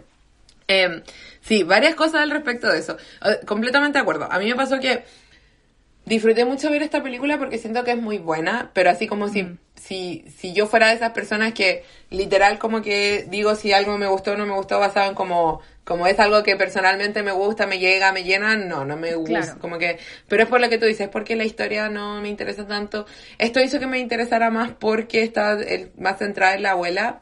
[0.68, 1.02] Eh,
[1.40, 2.96] sí, varias cosas al respecto de eso.
[3.46, 4.28] Completamente de acuerdo.
[4.30, 5.04] A mí me pasó que
[6.04, 9.42] disfruté mucho ver esta película porque siento que es muy buena, pero así como si,
[9.42, 9.58] Mm.
[9.74, 14.06] si, si yo fuera de esas personas que literal como que digo si algo me
[14.06, 17.66] gustó o no me gustó basado en como, como es algo que personalmente me gusta,
[17.66, 19.40] me llega, me llena, no, no me gusta.
[19.40, 19.58] Claro.
[19.60, 19.98] Como que,
[20.28, 23.06] pero es por lo que tú dices, porque la historia no me interesa tanto.
[23.38, 27.20] Esto hizo que me interesara más porque está el- más centrada en la abuela,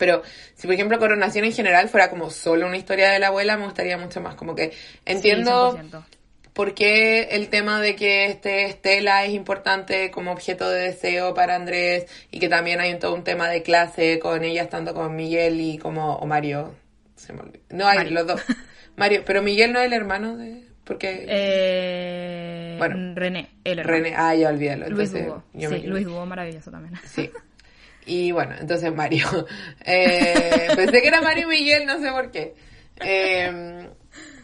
[0.00, 0.22] pero
[0.54, 3.66] si por ejemplo Coronación en general fuera como solo una historia de la abuela, me
[3.66, 4.34] gustaría mucho más.
[4.34, 4.72] Como que
[5.04, 6.02] entiendo Sí, 100%.
[6.54, 11.54] por qué el tema de que este Estela es importante como objeto de deseo para
[11.54, 15.60] Andrés y que también hay todo un tema de clase con ella estando con Miguel
[15.60, 16.74] y como o Mario.
[17.16, 17.62] Se me olvidó.
[17.70, 18.12] No hay Mario.
[18.14, 18.42] los dos.
[18.96, 23.14] Mario, pero Miguel no es el hermano de porque Eh, Bueno.
[23.14, 23.96] René, el hermano.
[23.98, 24.88] René, ah, ya olvídalo.
[24.88, 25.44] Luis entonces, Hugo.
[25.78, 25.86] Sí.
[25.86, 26.94] Luis Hugo, maravilloso también.
[27.06, 27.30] Sí.
[28.10, 29.26] Y bueno, entonces Mario.
[29.84, 32.54] Eh, pensé que era Mario Miguel, no sé por qué.
[33.00, 33.88] Eh,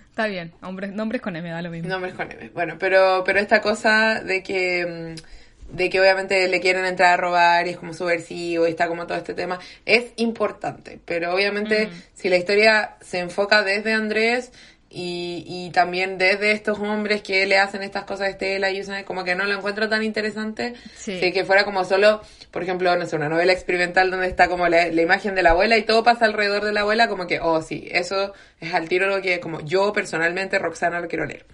[0.09, 1.89] Está bien, hombres, nombres con M, da lo mismo.
[1.89, 2.49] nombres con M.
[2.55, 7.17] Bueno, pero, pero esta cosa de que, mm, de que obviamente le quieren entrar a
[7.17, 11.01] robar y es como subversivo y está como todo este tema, es importante.
[11.05, 14.53] Pero obviamente si la historia se enfoca desde Andrés
[14.99, 19.05] y, y también desde estos hombres que le hacen estas cosas a Estela y usan,
[19.05, 20.73] como que no lo encuentro tan interesante.
[20.97, 21.21] Sí.
[21.21, 24.69] Si que fuera como solo, por ejemplo, no sé, una novela experimental donde está como
[24.69, 27.41] la, la imagen de la abuela y todo pasa alrededor de la abuela, como que,
[27.41, 31.45] oh sí, eso es al tiro lo que como yo personalmente, Roxana, lo quiero leer.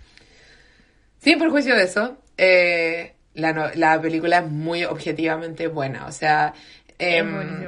[1.18, 6.06] Sin perjuicio de eso, eh, la, no- la película es muy objetivamente buena.
[6.06, 6.52] O sea,
[6.98, 7.64] Es em,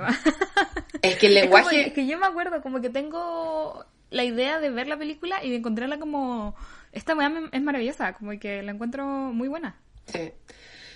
[1.03, 1.87] es que el Es como- lenguaje...
[1.89, 3.85] Es, que yo me acuerdo, como que tengo
[4.15, 6.55] la idea de ver la película y de encontrarla como...
[6.93, 9.77] Esta weá es maravillosa, como que la encuentro muy buena.
[10.07, 10.31] Sí.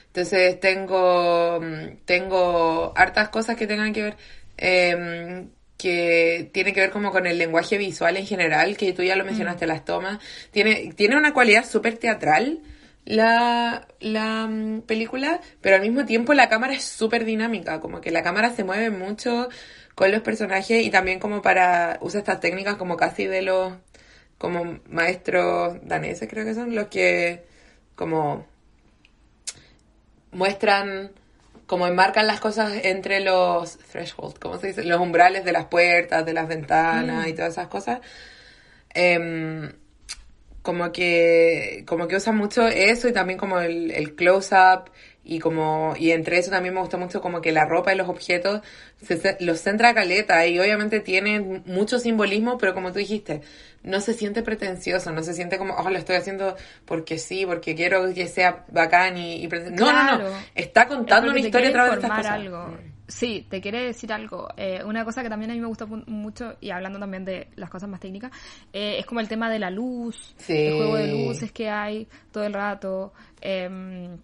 [0.06, 4.16] Entonces tengo, mm, tengo hartas cosas que tengan que ver,
[4.56, 9.16] em, que tiene que ver como con el lenguaje visual en general, que tú ya
[9.16, 10.18] lo mencionaste, las tomas.
[10.52, 12.60] Tiene, tiene una cualidad súper teatral
[13.04, 18.10] la, la mm, película, pero al mismo tiempo la cámara es súper dinámica, como que
[18.10, 19.48] la cámara se mueve mucho
[19.98, 23.72] con los personajes y también como para, usa estas técnicas como casi de los,
[24.38, 27.42] como maestros daneses creo que son, los que
[27.96, 28.46] como
[30.30, 31.10] muestran
[31.66, 34.84] como enmarcan las cosas entre los thresholds, ¿cómo se dice?
[34.84, 37.98] Los umbrales de las puertas, de las ventanas y todas esas cosas.
[38.94, 39.72] Em,
[40.62, 44.90] como que como que usan mucho eso y también como el, el close-up
[45.28, 48.08] y como y entre eso también me gusta mucho como que la ropa y los
[48.08, 48.62] objetos
[49.02, 53.42] se, los centra caleta y obviamente tienen mucho simbolismo pero como tú dijiste
[53.82, 57.74] no se siente pretencioso no se siente como oh lo estoy haciendo porque sí porque
[57.74, 59.74] quiero que sea bacán y, y preten-".
[59.74, 62.76] no no no está Es contando una historia a través de estas cosas algo.
[63.08, 64.48] Sí, te quiere decir algo.
[64.58, 67.70] Eh, una cosa que también a mí me gusta mucho, y hablando también de las
[67.70, 68.30] cosas más técnicas,
[68.70, 70.52] eh, es como el tema de la luz, Sí.
[70.66, 73.14] el juego de luces que hay todo el rato.
[73.40, 74.18] Em,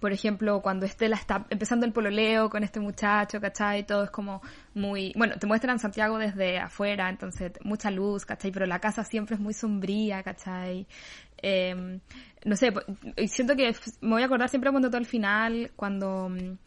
[0.00, 3.86] por ejemplo, cuando Estela está empezando el pololeo con este muchacho, ¿cachai?
[3.86, 4.40] Todo es como
[4.74, 5.12] muy...
[5.16, 8.50] Bueno, te muestran Santiago desde afuera, entonces mucha luz, ¿cachai?
[8.50, 10.86] Pero la casa siempre es muy sombría, ¿cachai?
[11.36, 12.00] Em,
[12.44, 12.72] no sé,
[13.28, 16.30] siento que me voy a acordar siempre cuando todo al final, cuando...
[16.30, 16.58] mm,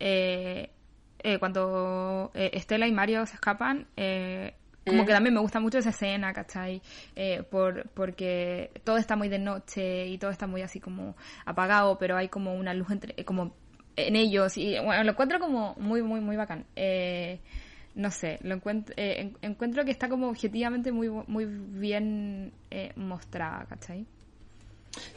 [0.00, 0.70] eh,
[1.22, 4.54] eh, cuando eh, Estela y Mario se escapan, eh,
[4.86, 6.82] como que también me gusta mucho esa escena, ¿cachai?
[7.16, 11.98] Eh, por, porque todo está muy de noche y todo está muy así como apagado,
[11.98, 13.54] pero hay como una luz entre, eh, como
[13.96, 16.66] en ellos y bueno, lo encuentro como muy, muy, muy bacán.
[16.76, 17.40] Eh,
[17.94, 22.92] no sé, lo encuentro, eh, en- encuentro que está como objetivamente muy, muy bien eh,
[22.96, 24.06] mostrada, ¿cachai?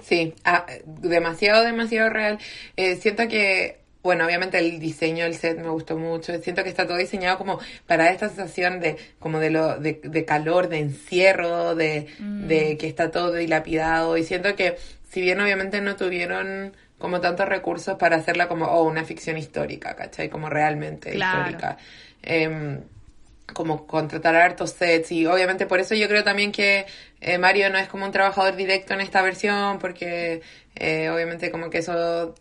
[0.02, 2.40] Sí, ah, demasiado, demasiado real.
[2.76, 6.38] Eh, siento que, bueno, obviamente el diseño del set me gustó mucho.
[6.42, 10.26] Siento que está todo diseñado como para esta sensación de, como de lo, de, de
[10.26, 14.18] calor, de encierro, de, de que está todo dilapidado.
[14.18, 14.76] Y siento que,
[15.10, 19.96] si bien obviamente no tuvieron como tantos recursos para hacerla como, oh, una ficción histórica,
[19.96, 20.30] ¿cachai?
[20.30, 21.40] Como realmente Claro.
[21.50, 21.78] histórica.
[22.22, 22.82] Em,
[23.54, 26.86] como contratar a hartos sets y obviamente por eso yo creo también que
[27.22, 30.42] eh, Mario no es como un trabajador directo en esta versión porque
[30.76, 32.34] eh, obviamente como que eso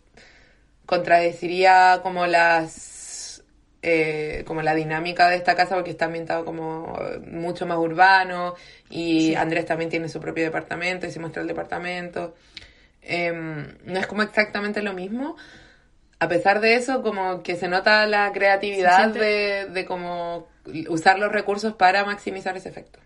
[0.85, 3.43] contradeciría como las
[3.81, 8.55] eh, como la dinámica de esta casa porque está ambientado como eh, mucho más urbano
[8.89, 9.35] y Sí.
[9.35, 12.33] Andrés también tiene su propio departamento y se muestra el departamento
[13.05, 15.35] Em, no es como exactamente lo mismo
[16.19, 20.47] a pesar de eso, como que se nota la creatividad Se siente- de, de como
[20.87, 22.99] usar los recursos para maximizar ese efecto.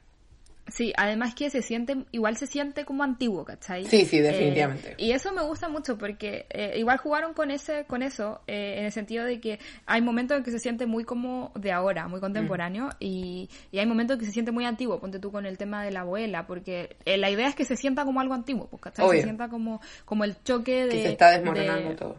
[0.69, 3.86] Sí, además que se siente, igual se siente como antiguo, ¿cachai?
[3.86, 4.91] Sí, sí, definitivamente.
[4.91, 8.75] Eh, y eso me gusta mucho porque eh, igual jugaron con ese, con eso, eh,
[8.80, 12.08] en el sentido de que hay momentos en que se siente muy como de ahora,
[12.08, 15.45] muy contemporáneo, y, y hay momentos en que se siente muy antiguo, ponte tú con
[15.45, 18.34] el tema de la abuela, porque eh, la idea es que se sienta como algo
[18.34, 19.06] antiguo, pues, ¿cachai?
[19.06, 19.19] Obvio.
[19.19, 20.91] Se sienta como, como el choque de...
[20.91, 22.17] que se está desmoronando de- todo.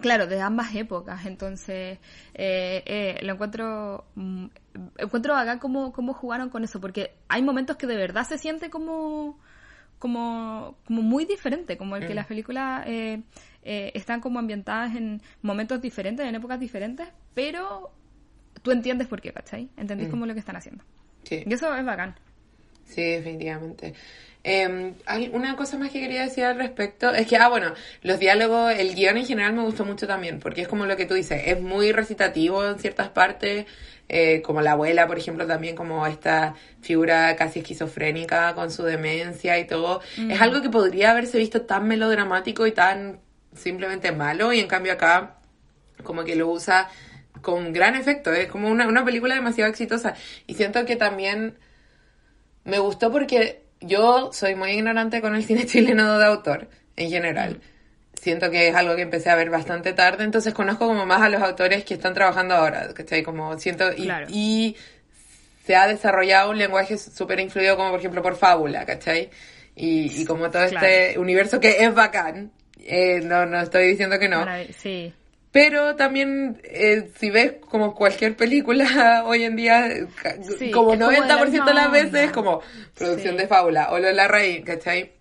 [0.00, 1.98] Claro, de ambas épocas, entonces
[2.34, 4.46] eh, eh, lo encuentro mm,
[4.98, 8.70] encuentro acá cómo, cómo jugaron con eso, porque hay momentos que de verdad se siente
[8.70, 9.38] como
[9.98, 12.16] como, como muy diferente, como el que Mm.
[12.16, 13.22] las películas eh,
[13.62, 17.92] eh, están como ambientadas en momentos diferentes, en épocas diferentes, pero
[18.62, 19.70] tú entiendes por qué, ¿cachai?
[19.76, 20.10] Entendís Mm.
[20.10, 20.84] como lo que están haciendo.
[21.24, 22.14] Sí, Y eso es bacán.
[22.88, 23.94] Sí, definitivamente.
[24.44, 27.12] Eh, hay una cosa más que quería decir al respecto.
[27.12, 30.62] Es que, ah, bueno, los diálogos, el guion en general me gustó mucho también, porque
[30.62, 33.66] es como lo que tú dices, es muy recitativo en ciertas partes,
[34.08, 39.58] eh, como la abuela, por ejemplo, también como esta figura casi esquizofrénica con su demencia
[39.58, 40.00] y todo.
[40.30, 43.20] Es algo que podría haberse visto tan melodramático y tan
[43.54, 45.34] simplemente malo, y en cambio acá
[46.04, 46.88] como que lo usa
[47.42, 50.14] con gran efecto, es como una, una película demasiado exitosa.
[50.46, 51.58] Y siento que también
[52.68, 57.60] me gustó porque yo soy muy ignorante con el cine chileno de autor, en general.
[58.20, 61.28] Siento que es algo que empecé a ver bastante tarde, entonces conozco como más a
[61.28, 63.22] los autores que están trabajando ahora, ¿cachai?
[63.22, 64.26] Como siento, y, Claro.
[64.28, 64.76] y
[65.64, 69.30] se ha desarrollado un lenguaje súper influido como por ejemplo por Fábula, ¿cachai?
[69.76, 72.50] Y, y como todo este universo que es bacán,
[72.80, 74.44] eh, no, no estoy diciendo que no,
[74.76, 75.12] Sí.
[75.52, 79.88] Pero también, eh, si ves como cualquier película hoy en día,
[80.58, 82.60] Sí, como es como de la 90% de las veces es como
[82.94, 83.40] producción Sí.
[83.42, 85.12] de fábula o lo de la raíz, ¿cachai?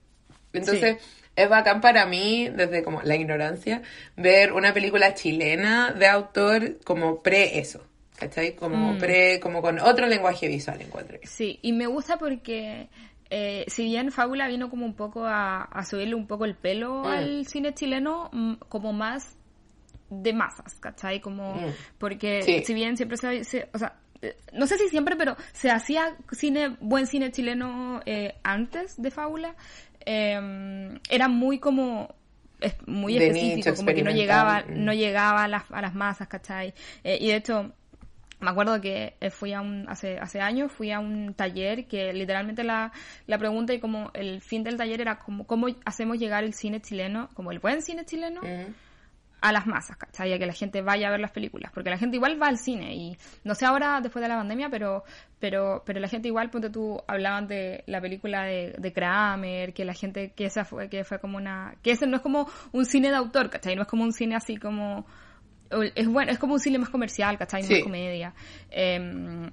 [0.54, 0.98] Entonces,
[1.36, 3.82] es bacán para mí, desde como la ignorancia,
[4.16, 7.84] ver una película chilena de autor como pre eso,
[8.18, 8.56] ¿cachai?
[8.56, 8.98] Como Mm.
[8.98, 11.20] pre, como con otro lenguaje visual, encuentro.
[11.24, 12.90] Sí, y me gusta porque
[13.30, 17.04] eh, si bien Fábula vino como un poco a, a subirle un poco el pelo
[17.04, 17.08] Mm.
[17.08, 19.37] al cine chileno, mm, como más
[20.10, 21.20] de masas, ¿cachai?
[21.22, 21.74] Como, Mm.
[21.98, 22.63] porque Sí.
[22.65, 23.96] si bien siempre se, se- o sea,
[24.54, 29.56] no sé si siempre, pero se hacía cine, buen cine chileno eh, antes de Fábula,
[30.06, 32.13] eh, era muy como
[32.60, 34.84] es muy De específico, como que no llegaba, mm.
[34.84, 36.74] no llegaba a las, a las masas, ¿cachai?
[37.04, 37.72] Eh, y de hecho,
[38.39, 42.13] me acuerdo que eh, fui a un, hace, hace años fui a un taller que
[42.13, 42.91] literalmente la,
[43.28, 46.82] la pregunta y como el fin del taller era como cómo hacemos llegar el cine
[46.82, 48.74] chileno, como el buen cine chileno, Mm.
[49.39, 50.34] A las masas, ¿cachai?
[50.34, 52.58] A que la gente vaya a ver las películas, porque la gente igual va al
[52.58, 55.04] cine y no sé ahora después de la pandemia, pero
[55.39, 59.86] pero pero la gente igual, ponte tú, hablaban de la película de, de Kramer, que
[59.86, 62.86] la gente, que esa fue, que fue como una, que ese no es como un
[62.86, 63.76] cine de autor, ¿cachai?
[63.76, 65.06] No es como un cine así como,
[65.95, 67.63] es bueno, es como un cine más comercial, ¿cachai?
[67.63, 67.76] Sí.
[67.76, 68.34] Más comedia.
[68.71, 69.50] Em,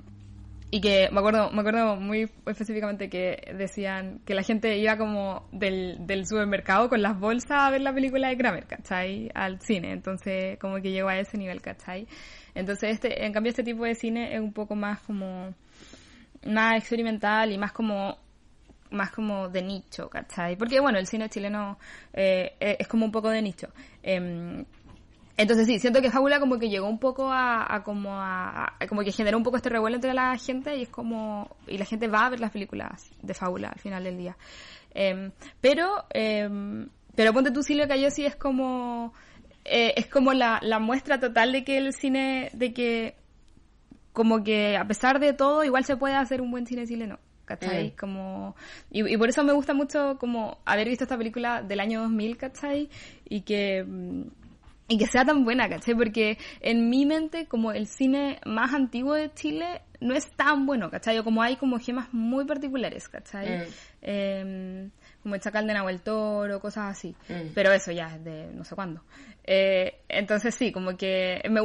[0.70, 5.46] y que me acuerdo, me acuerdo muy específicamente que decían que la gente iba como
[5.52, 9.30] del, del supermercado con las bolsas a ver la película de Kramer, ¿cachai?
[9.34, 9.92] Al cine.
[9.92, 12.08] Entonces, como que llegó a ese nivel, ¿cachai?
[12.54, 15.54] Entonces, este, en cambio, este tipo de cine es un poco más como,
[16.46, 18.18] más experimental y más como,
[18.90, 20.56] más como de nicho, ¿cachai?
[20.56, 21.78] Porque, bueno, el cine chileno
[22.12, 23.68] eh, es como un poco de nicho.
[24.02, 24.64] Em,
[25.36, 28.86] entonces sí, siento que Fábula como que llegó un poco a, a como a, a-
[28.88, 31.84] como que generó un poco este revuelo entre la gente y es como y la
[31.84, 34.36] gente va a ver las películas de Fábula al final del día.
[34.92, 39.12] Em, pero em, pero ponte tú Silvia Cayosi es como
[39.64, 43.16] eh, es como la, la muestra total de que el cine de que
[44.12, 47.18] como que a pesar de todo igual se puede hacer un buen cine chileno.
[47.44, 47.88] ¿Cachai?
[47.88, 47.96] Mm.
[48.00, 48.56] Como,
[48.90, 52.38] y, y por eso me gusta mucho como haber visto esta película del año 2000,
[52.38, 52.88] ¿cachai?
[53.28, 54.22] Y que, mm,
[54.88, 55.94] y que sea tan buena, ¿cachai?
[55.94, 60.90] Porque en mi mente, como el cine más antiguo de Chile no es tan bueno,
[60.90, 61.18] ¿cachai?
[61.18, 63.58] O como hay como gemas muy particulares, ¿cachai?
[63.58, 63.62] Mm.
[64.02, 64.88] Eh,
[65.22, 67.16] como el Chacal de Nahuel Toro, cosas así.
[67.28, 67.52] Mm.
[67.54, 69.02] Pero eso ya es de no sé cuándo.
[69.44, 71.62] Eh, entonces sí, como que me,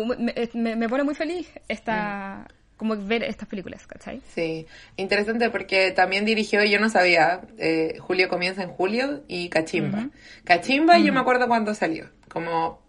[0.53, 4.21] me, me- pone muy feliz esta, como ver estas películas, ¿cachai?
[4.33, 10.09] Sí, interesante porque también dirigió, yo no sabía, eh, Julio comienza en julio y Cachimba.
[10.45, 12.81] Cachimba yo me acuerdo cuándo salió, como,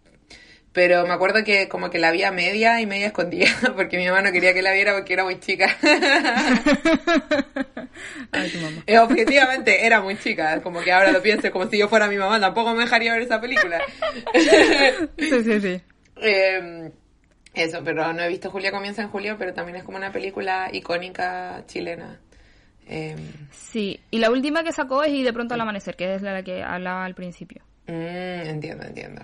[0.73, 4.07] pero me acuerdo que como que la vi a media y media escondida porque mi
[4.07, 5.67] mamá no quería que la viera porque era muy chica.
[8.33, 8.83] Ay, tu mamá.
[8.87, 12.17] Eh, Objetivamente era muy chica, como que ahora lo pienso como si yo fuera mi
[12.17, 13.81] mamá, tampoco me dejaría ver esa película.
[15.19, 15.81] Sí, sí, sí.
[16.23, 16.91] Eh,
[17.55, 20.69] eso, pero no he visto Julia comienza en julio, pero también es como una película
[20.73, 22.21] icónica chilena.
[22.87, 23.17] Eh,
[23.53, 26.43] Sí, y la última que sacó es Y de pronto al amanecer, que es la
[26.43, 27.63] que hablaba al principio.
[27.87, 27.93] mm,
[28.49, 29.23] entiendo, entiendo.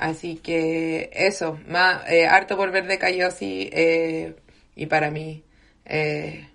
[0.00, 4.34] Así que eso, más, eh, harto por ver de Cayosi eh,
[4.74, 5.44] y para mí,
[5.84, 6.46] eh,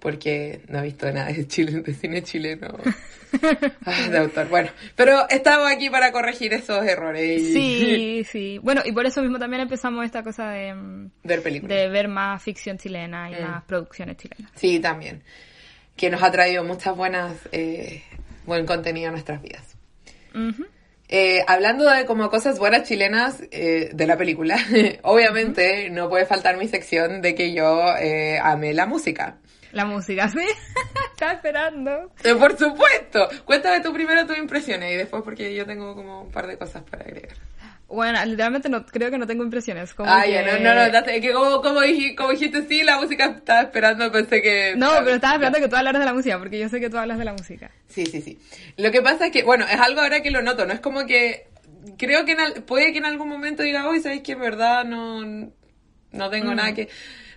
[0.00, 2.74] porque no he visto nada de, Chile, de cine chileno
[3.84, 4.48] ah, de autor.
[4.48, 8.58] Bueno, pero estamos aquí para corregir esos errores y Sí, sí.
[8.62, 11.76] Bueno, y por eso mismo también empezamos esta cosa de, mm, ver películas.
[11.76, 13.42] de ver más ficción chilena y Mm.
[13.42, 14.50] más producciones chilenas.
[14.54, 15.22] Sí, también.
[15.94, 18.02] Que nos ha traído muchas buenas, eh,
[18.46, 19.76] buen contenido a nuestras vidas.
[21.14, 24.56] Eh, hablando de como cosas buenas chilenas eh, de la película,
[25.02, 29.36] obviamente no puede faltar mi sección de que yo eh, amé la música.
[29.72, 30.38] La música, sí.
[31.12, 32.10] Estaba esperando.
[32.24, 33.28] Eh, por supuesto.
[33.44, 36.82] Cuéntame tú primero tus impresiones y después porque yo tengo como un par de cosas
[36.90, 37.36] para agregar.
[37.92, 39.92] Bueno, literalmente no, creo que no tengo impresiones.
[39.92, 40.32] Como Ah, que...
[40.32, 43.26] ya, no, no, no, no, es que como, como, dij- como dijiste, sí, la música
[43.26, 44.74] estaba esperando, pensé que...
[44.76, 46.96] No, pero estaba esperando que tú hablaras de la música, porque yo sé que tú
[46.96, 47.70] hablas de la música.
[47.88, 48.38] Sí, sí, sí.
[48.78, 51.04] Lo que pasa es que, bueno, es algo ahora que lo noto, no es como
[51.06, 51.46] que...
[51.98, 54.84] Creo que en al- puede que en algún momento diga, hoy sabéis que en verdad
[54.84, 55.22] no,
[56.12, 56.88] no tengo nada que...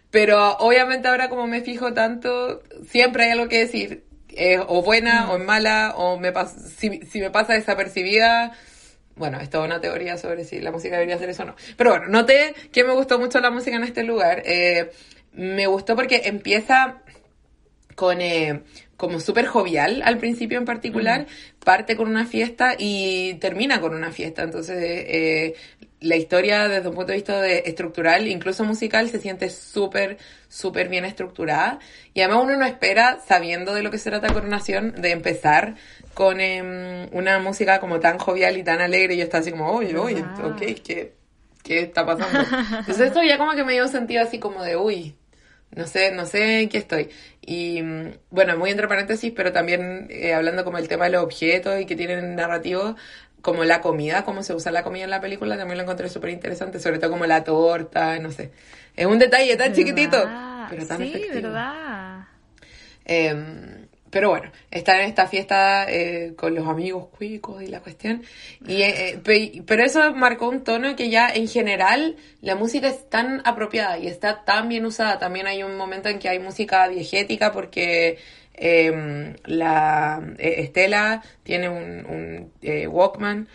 [0.09, 4.05] Pero obviamente ahora como me fijo tanto, siempre hay algo que decir.
[4.29, 6.31] eh, o buena, o es mala, o me
[6.77, 8.53] si, si me pasa desapercibida...
[9.15, 11.55] Bueno, es una teoría sobre si la música debería ser eso o no.
[11.77, 14.43] Pero bueno, noté que me gustó mucho la música en este lugar.
[14.45, 14.91] Eh,
[15.31, 17.01] me gustó porque empieza
[17.95, 18.63] con eh,
[18.97, 21.27] como súper jovial al principio en particular,
[21.63, 24.43] parte con una fiesta y termina con una fiesta.
[24.43, 25.55] Entonces, eh,
[26.01, 30.17] la historia desde un punto de vista de estructural, incluso musical, se siente súper,
[30.47, 31.79] súper bien estructurada.
[32.13, 35.75] Y además uno no espera, sabiendo de lo que se trata Coronación, de empezar
[36.13, 39.15] con em, una música como tan jovial y tan alegre.
[39.15, 40.45] Y yo estaba así como, oye, oye, ¿Verdad?
[40.51, 41.13] ok, ¿qué,
[41.63, 42.39] ¿qué está pasando?
[42.79, 45.15] Entonces esto ya como que me dio un sentido así como de, uy,
[45.75, 47.09] no sé, no sé en qué estoy.
[47.41, 51.23] Y mm, bueno, muy entre paréntesis, pero también eh, hablando como el tema de los
[51.23, 52.95] objetos y que tienen narrativos,
[53.41, 56.31] como la comida, cómo se usa la comida en la película, también lo encontré súper
[56.31, 58.51] interesante, sobre todo como la torta, no sé.
[58.95, 60.17] Es un detalle tan chiquitito,
[60.69, 61.49] pero tan sí, efectivo.
[61.49, 62.27] verdad.
[63.05, 63.84] Eh,
[64.15, 68.23] pero bueno, estar en esta fiesta eh, con los amigos cuicos y la cuestión.
[68.65, 72.87] Y, eh, eh, pe- pero eso marcó un tono que ya en general la música
[72.87, 75.19] es tan apropiada y está tan bien usada.
[75.19, 78.17] También hay un momento en que hay música diegética porque
[78.53, 83.49] eh, la Estela tiene un, un, eh, Walkman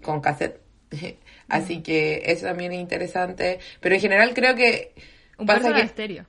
[0.00, 0.60] con cassette.
[1.50, 3.58] Así que eso también es interesante.
[3.80, 4.94] Pero en general creo que...
[5.36, 6.24] Un pasa que- estéreo.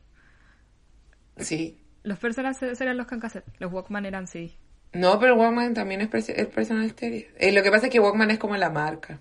[1.37, 4.51] Sí, Los personas eran los cassette, los Walkman eran CD.
[4.93, 7.27] No, pero Walkman también es, perso- es personal stereo.
[7.37, 9.19] Eh, lo que pasa es que Walkman es como la marca.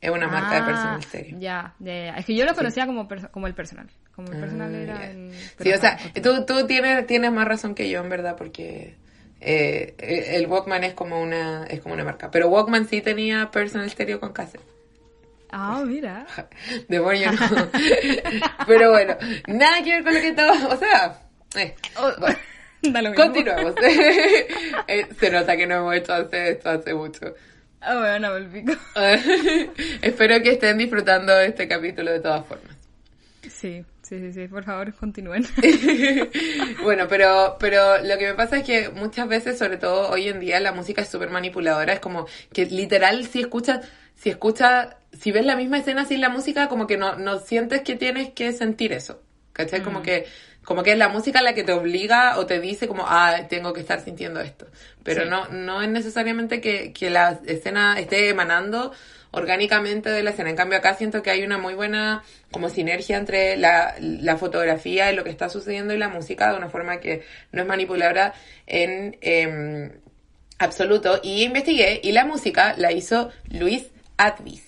[0.00, 1.38] Es una marca de Ah, personal stereo.
[1.38, 2.14] Ya, ya, ya.
[2.16, 3.88] Es que yo lo conocía como, perso- como el personal.
[4.14, 5.32] Como el personal Ah, era el...
[5.60, 8.94] Sí, o sea, tú, tú tienes, tienes más razón que yo, en verdad, porque
[9.40, 12.30] eh, el Walkman es como una es como una marca.
[12.30, 14.62] Pero Walkman sí tenía personal stereo con cassette.
[15.50, 16.26] Ah, mira.
[16.88, 17.68] De bueno, yo no.
[18.66, 19.16] Pero bueno,
[19.48, 20.52] nada que ver con lo que estaba...
[20.68, 21.20] O sea...
[21.56, 22.36] eh, Oh, bueno.
[23.16, 23.74] Continuamos.
[24.86, 27.34] Eh, se nota que no hemos hecho hace esto hace mucho.
[27.80, 28.72] Ah, bueno, no, el pico.
[30.02, 32.76] Espero que estén disfrutando este capítulo de todas formas.
[33.42, 34.48] Sí, sí, sí, sí.
[34.48, 35.46] Por favor, continúen.
[36.82, 40.40] bueno, pero, pero lo que me pasa es que muchas veces, sobre todo hoy en
[40.40, 41.94] día, la música es súper manipuladora.
[41.94, 46.28] Es como que literal, si escuchas, si escuchas, si ves la misma escena sin la
[46.28, 49.22] música, como que no, no sientes que tienes que sentir eso.
[49.54, 49.82] ¿Cachai?
[49.82, 50.26] Como que,
[50.64, 53.72] como que es la música la que te obliga o te dice como, ah, tengo
[53.72, 54.66] que estar sintiendo esto.
[55.02, 55.28] Pero Sí.
[55.30, 58.92] no, no es necesariamente que, que la escena esté emanando
[59.30, 60.50] orgánicamente de la escena.
[60.50, 65.10] En cambio, acá siento que hay una muy buena como sinergia entre la, la fotografía
[65.12, 68.32] y lo que está sucediendo y la música de una forma que no es manipuladora
[68.66, 69.90] en em,
[70.58, 71.20] absoluto.
[71.22, 74.62] Y investigué y la música la hizo Luis Atvis,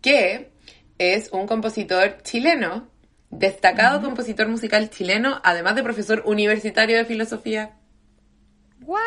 [0.00, 0.50] que
[0.98, 2.88] es un compositor chileno,
[3.30, 7.74] destacado compositor musical chileno, además de profesor universitario de filosofía
[8.82, 9.00] ¿What?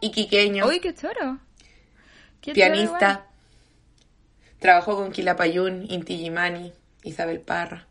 [0.00, 0.66] iquiqueño.
[0.66, 1.38] Uy, qué choro.
[2.40, 3.26] Qué choro pianista.
[4.58, 6.72] Trabajó con Quilapayún, Inti Gimani,
[7.04, 7.86] Isabel Parra.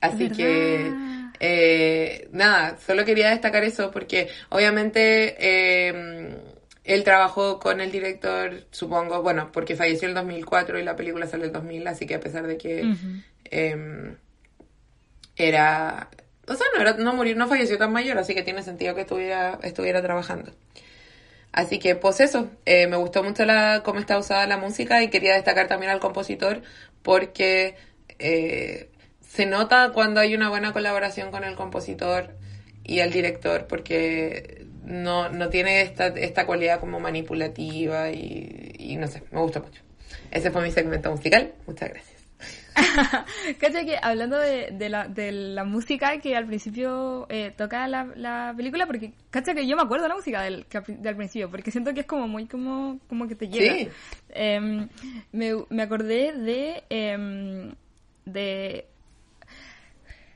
[0.00, 0.36] Así ¿Verdad?
[0.36, 0.92] que,
[1.40, 6.36] eh, nada, solo quería destacar eso porque obviamente eh,
[6.84, 11.26] él trabajó con el director, supongo, bueno, porque falleció en el 2004 y la película
[11.26, 12.94] sale en el 2000, así que a pesar de que
[13.50, 14.16] eh,
[15.36, 16.10] era...
[16.46, 19.00] O sea, no, era, no murió, no falleció tan mayor, así que tiene sentido que
[19.00, 20.52] estuviera, estuviera trabajando.
[21.52, 25.08] Así que, pues eso, eh, me gustó mucho la, cómo está usada la música y
[25.08, 26.60] quería destacar también al compositor
[27.02, 27.76] porque
[28.18, 32.34] eh, se nota cuando hay una buena colaboración con el compositor
[32.82, 39.06] y el director porque no, no tiene esta, esta cualidad como manipulativa y, y no
[39.06, 39.82] sé, me gustó mucho.
[40.30, 41.52] Ese fue mi segmento musical.
[41.66, 42.14] Muchas gracias.
[43.60, 48.08] Cacha que hablando de, de, la, de la música que al principio eh, toca la,
[48.16, 51.50] la película, porque cacha que yo me acuerdo de la música del, que del principio,
[51.50, 53.74] porque siento que es como muy como, como que te llega.
[53.74, 53.88] Sí.
[54.30, 54.88] Em,
[55.32, 57.74] me, me acordé de, em,
[58.24, 58.86] de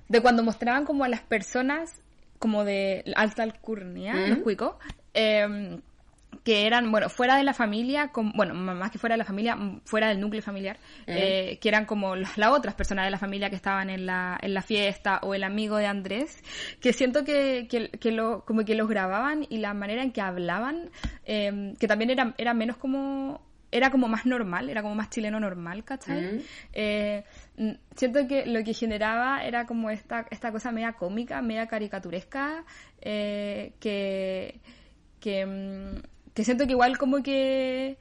[0.09, 2.01] de cuando mostraban como a las personas
[2.39, 4.29] como de alta alcurnia, ¿Mm?
[4.31, 4.77] los cuicos,
[5.15, 5.81] em,
[6.45, 10.09] que eran, bueno, fuera de la familia, bueno, más que fuera de la familia, fuera
[10.09, 13.57] del núcleo familiar, eh, que eran como las, las otras personas de la familia que
[13.57, 16.43] estaban en la, en la fiesta o el amigo de Andrés,
[16.81, 20.21] que siento que, que, que lo, como que los grababan y la manera en que
[20.21, 20.91] hablaban,
[21.27, 25.39] eh, que también era, era menos como era como más normal, era como más chileno
[25.41, 26.43] normal, ¿cachai?
[26.73, 27.25] Eh,
[27.57, 32.65] mm, siento que lo que generaba era como esta, esta cosa media cómica, media caricaturesca,
[33.01, 34.61] eh, que,
[35.21, 37.99] que, mm, que siento que igual como que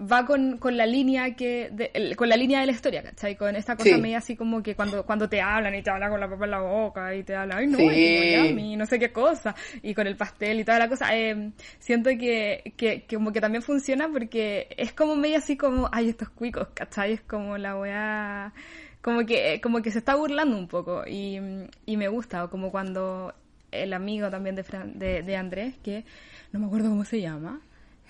[0.00, 3.36] va con, con la línea que de- el- con la línea de la historia, ¿cachai?
[3.36, 4.00] Con esta cosa Sí.
[4.00, 6.50] media así como que cuando, cuando te hablan y te hablan con la papa en
[6.52, 8.34] la boca y te hablan, ay no, Sí.
[8.48, 12.10] yummy, no sé qué cosa, y con el pastel y toda la cosa, eh, siento
[12.10, 16.30] que, que, que como que también funciona porque es como medio así como, ay estos
[16.30, 17.12] cuicos, ¿cachai?
[17.12, 18.52] Es como la weá,
[19.02, 21.38] como que, como que se está burlando un poco y,
[21.86, 23.34] y me gusta, o como cuando
[23.70, 26.04] el amigo también de, Fran- de, de Andrés, que
[26.52, 27.60] no me acuerdo cómo se llama,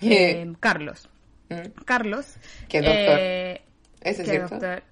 [0.01, 1.07] eh, Carlos.
[1.51, 1.83] Mm.
[1.85, 2.25] Carlos.
[2.69, 3.17] Que es doctor.
[3.19, 3.61] eh,
[4.01, 4.55] ¿Ese es que cierto?
[4.55, 4.83] doctor.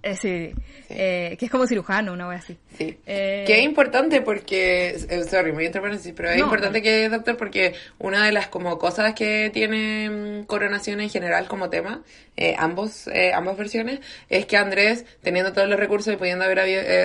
[0.00, 0.52] eh, sí,
[0.86, 0.94] Sí.
[0.96, 2.56] eh, que es como cirujano, una wea así.
[2.78, 2.96] Sí.
[3.04, 6.82] Eh, Que es importante porque, eh, sorry, muy paréntesis, pero es No, importante no.
[6.84, 11.48] que es doctor porque una de las como cosas que tiene mm, Coronación en general
[11.48, 12.04] como tema,
[12.36, 13.98] eh, ambos, ambas versiones,
[14.30, 16.60] es que Andrés, teniendo todos los recursos y pudiendo haber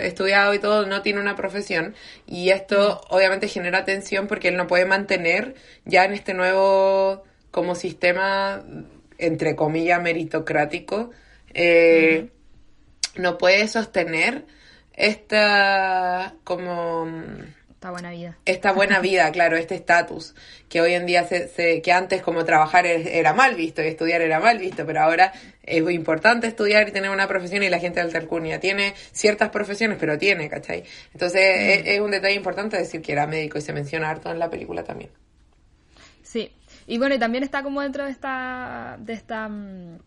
[0.06, 1.96] estudiado y todo, no tiene una profesión
[2.28, 3.14] y esto Mm.
[3.16, 7.24] obviamente genera tensión porque él no puede mantener ya en este nuevo
[7.54, 8.64] como sistema,
[9.20, 11.12] entre comillas, meritocrático,
[11.54, 12.30] eh,
[13.16, 14.44] no puede sostener
[14.94, 17.06] esta como
[17.70, 18.38] Está buena vida.
[18.46, 20.34] esta buena vida, claro, este estatus
[20.68, 24.22] que hoy en día se, se- que antes como trabajar era mal visto y estudiar
[24.22, 25.32] era mal visto, pero ahora
[25.62, 29.50] es muy importante estudiar y tener una profesión y la gente de Altarcunia tiene ciertas
[29.50, 30.84] profesiones, pero tiene, ¿cachai?
[31.14, 34.40] Entonces es, es un detalle importante decir que era médico y se menciona harto en
[34.40, 35.12] la película también.
[36.24, 36.52] Sí.
[36.88, 38.98] Y bueno, y también está como dentro de esta.
[39.00, 39.48] de esta.
[39.50, 39.98] mm,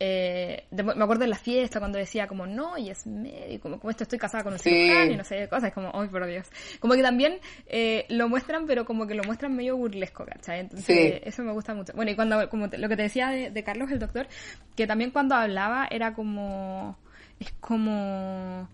[0.00, 3.78] eh, de- me acuerdo de la fiesta cuando decía como no y es médico como,
[3.78, 4.68] como esto estoy casada con un Sí.
[4.70, 6.48] cirujano y no sé cosas como ay por Dios
[6.80, 7.38] como que también
[7.68, 10.60] eh, lo muestran pero como que lo muestran medio burlesco ¿cachai?
[10.60, 11.20] entonces Sí.
[11.22, 13.62] eso me gusta mucho bueno y cuando como te- lo que te decía de, de
[13.62, 14.26] Carlos el doctor
[14.74, 16.98] que también cuando hablaba era como
[17.38, 18.68] es como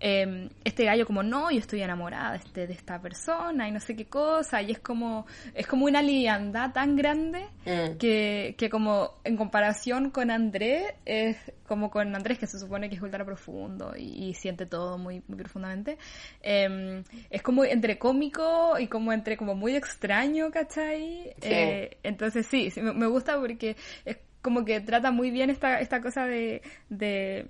[0.00, 3.80] eh, este gallo como no yo estoy enamorada de, este, de esta persona y no
[3.80, 7.96] sé qué cosa y es como es como una liviandad tan grande Mm.
[7.96, 11.36] que, que como en comparación con Andrés es
[11.66, 15.22] como con Andrés que se supone que es ultra profundo y, y siente todo muy,
[15.28, 15.96] muy profundamente
[16.42, 21.34] eh, es como entre cómico y como entre como muy extraño ¿cachai?
[21.40, 21.48] Sí.
[21.48, 26.02] Eh, entonces sí, sí, me, gusta porque es como que trata muy bien esta, esta
[26.02, 27.48] cosa de, de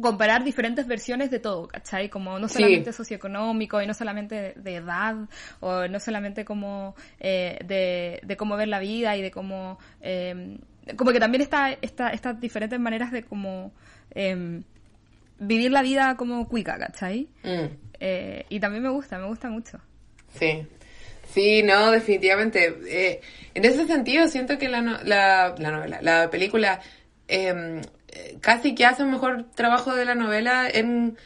[0.00, 2.08] comparar diferentes versiones de todo, ¿cachai?
[2.08, 2.54] Como no Sí.
[2.54, 5.16] solamente socioeconómico y no solamente de, edad
[5.60, 9.78] o no solamente como eh, de, de cómo ver la vida y de cómo...
[10.00, 10.58] eh,
[10.96, 13.72] como que también está esta, estas diferentes maneras de como
[14.14, 14.60] eh,
[15.38, 17.28] vivir la vida como cuica, ¿cachai?
[17.42, 17.66] Mm.
[18.00, 19.80] Eh, y también me gusta, me gusta mucho.
[20.38, 20.66] Sí.
[21.32, 22.76] Sí, no, definitivamente.
[22.86, 23.20] Eh,
[23.54, 26.80] en ese sentido, siento que la, no- la, la novela, la película,
[27.28, 27.80] eh,
[28.40, 31.16] casi que hace un mejor trabajo de la novela en...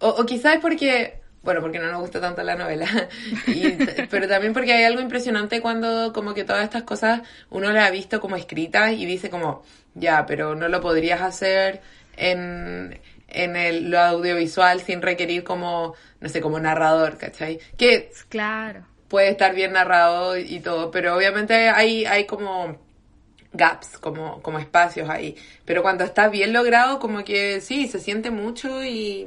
[0.00, 1.20] O, o quizás es porque...
[1.42, 2.86] Bueno, porque no nos gusta tanto la novela.
[3.46, 3.78] Y-
[4.10, 7.90] pero también porque hay algo impresionante cuando como que todas estas cosas uno las ha
[7.90, 9.62] visto como escritas y dice como,
[9.94, 11.80] ya, pero no lo podrías hacer
[12.16, 17.58] en, en el, lo audiovisual sin requerir como, no sé, como narrador, ¿cachai?
[17.78, 18.84] Que Claro.
[19.08, 22.76] puede estar bien narrado y todo, pero obviamente hay, hay como
[23.52, 25.36] gaps, como, como espacios ahí.
[25.64, 29.26] Pero cuando está bien logrado, como que sí, se siente mucho y...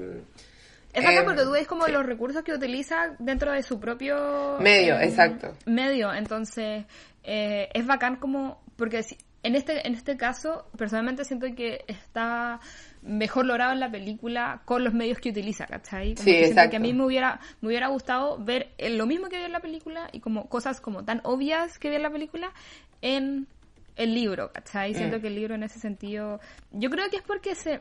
[0.93, 1.91] Es bacán eh, porque tú ves como sí.
[1.91, 5.53] los recursos que utiliza dentro de su propio Medio, eh, exacto.
[5.65, 6.85] Medio, entonces
[7.23, 12.59] eh, es bacán como porque si- en este en este caso personalmente siento que está
[13.01, 16.13] mejor logrado en la película con los medios que utiliza, ¿cachai?
[16.13, 16.69] Como Sí, que exacto.
[16.71, 19.59] que a mí me hubiera me hubiera gustado ver lo mismo que vi en la
[19.61, 22.53] película y como cosas como tan obvias que vi en la película
[23.01, 23.47] en
[23.95, 24.93] el libro, ¿cachai?
[24.95, 25.21] Siento Mm.
[25.21, 26.39] que el libro en ese sentido
[26.71, 27.79] yo creo que es porque se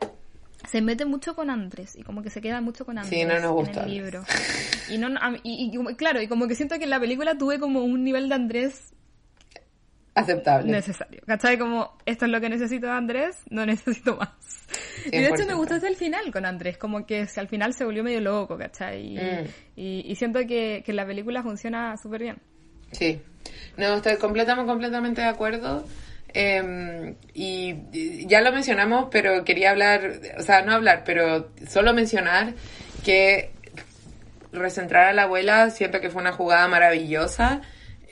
[0.69, 3.37] se mete mucho con Andrés y como que se queda mucho con Andrés Sí, no
[3.39, 4.23] nos gusta en el libro.
[4.89, 5.09] Y, no,
[5.43, 8.35] y, claro, y como que siento que en la película tuve como un nivel de
[8.35, 8.93] Andrés
[10.15, 10.71] Aceptable.
[10.71, 11.21] necesario.
[11.25, 11.57] ¿Cachai?
[11.57, 14.29] Como, esto es lo que necesito de Andrés, no necesito más.
[15.05, 15.57] Y de hecho me 100%.
[15.57, 19.15] gustó hasta el final con Andrés, como que al final se volvió medio loco, ¿cachai?
[19.15, 19.47] Y, Mm.
[19.75, 22.37] y, y siento que, que la película funciona súper bien.
[22.91, 23.19] Sí.
[23.77, 25.83] No, estoy completamente, completamente de acuerdo.
[26.33, 32.53] Eh, y ya lo mencionamos, pero quería hablar, o sea, no hablar, pero solo mencionar
[33.03, 33.51] que
[34.51, 37.61] recentrar a la abuela siento que fue una jugada maravillosa.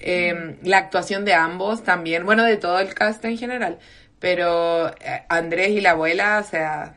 [0.04, 3.78] Eh, La actuación de ambos también, bueno, de todo el cast en general,
[4.20, 6.96] pero eh, Andrés y la abuela, o sea,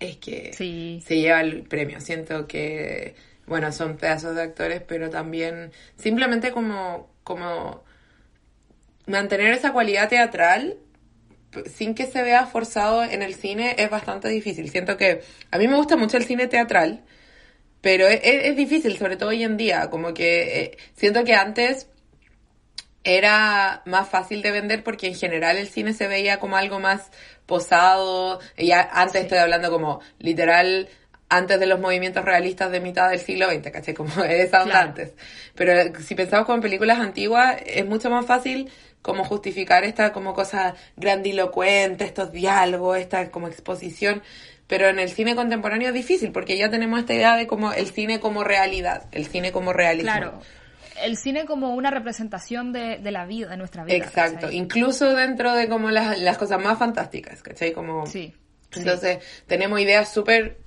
[0.00, 1.02] es que Sí.
[1.06, 2.00] se lleva el premio.
[2.00, 3.14] Siento que,
[3.46, 7.84] bueno, son pedazos de actores, pero también simplemente como, como
[9.06, 10.78] mantener esa cualidad teatral
[11.64, 14.70] sin que se vea forzado en el cine es bastante difícil.
[14.70, 17.04] Siento que a mí me gusta mucho el cine teatral,
[17.80, 19.88] pero es, es difícil, sobre todo hoy en día.
[19.90, 21.88] Como que eh, siento que antes
[23.04, 27.10] era más fácil de vender porque en general el cine se veía como algo más
[27.46, 28.40] posado.
[28.58, 30.88] Ya antes estoy hablando como literal
[31.28, 33.94] antes de los movimientos realistas de mitad del siglo XX, ¿cachai?
[33.94, 34.72] Como es claro.
[34.74, 35.14] antes.
[35.54, 38.70] Pero si pensamos como en películas antiguas, es mucho más fácil
[39.06, 44.20] como justificar esta como cosa grandilocuente, estos diálogos, esta como exposición.
[44.66, 47.86] Pero en el cine contemporáneo es difícil porque ya tenemos esta idea de como el
[47.86, 50.10] cine como realidad, el cine como realismo.
[50.10, 50.40] Claro.
[51.00, 53.96] El cine como una representación de, de la vida, de nuestra vida.
[53.96, 54.40] Exacto.
[54.40, 54.56] ¿cachai?
[54.56, 57.72] Incluso dentro de como las, las cosas más fantásticas, ¿cachai?
[57.72, 58.06] Como...
[58.06, 58.34] Sí.
[58.74, 59.42] Entonces, sí.
[59.46, 60.58] tenemos ideas súper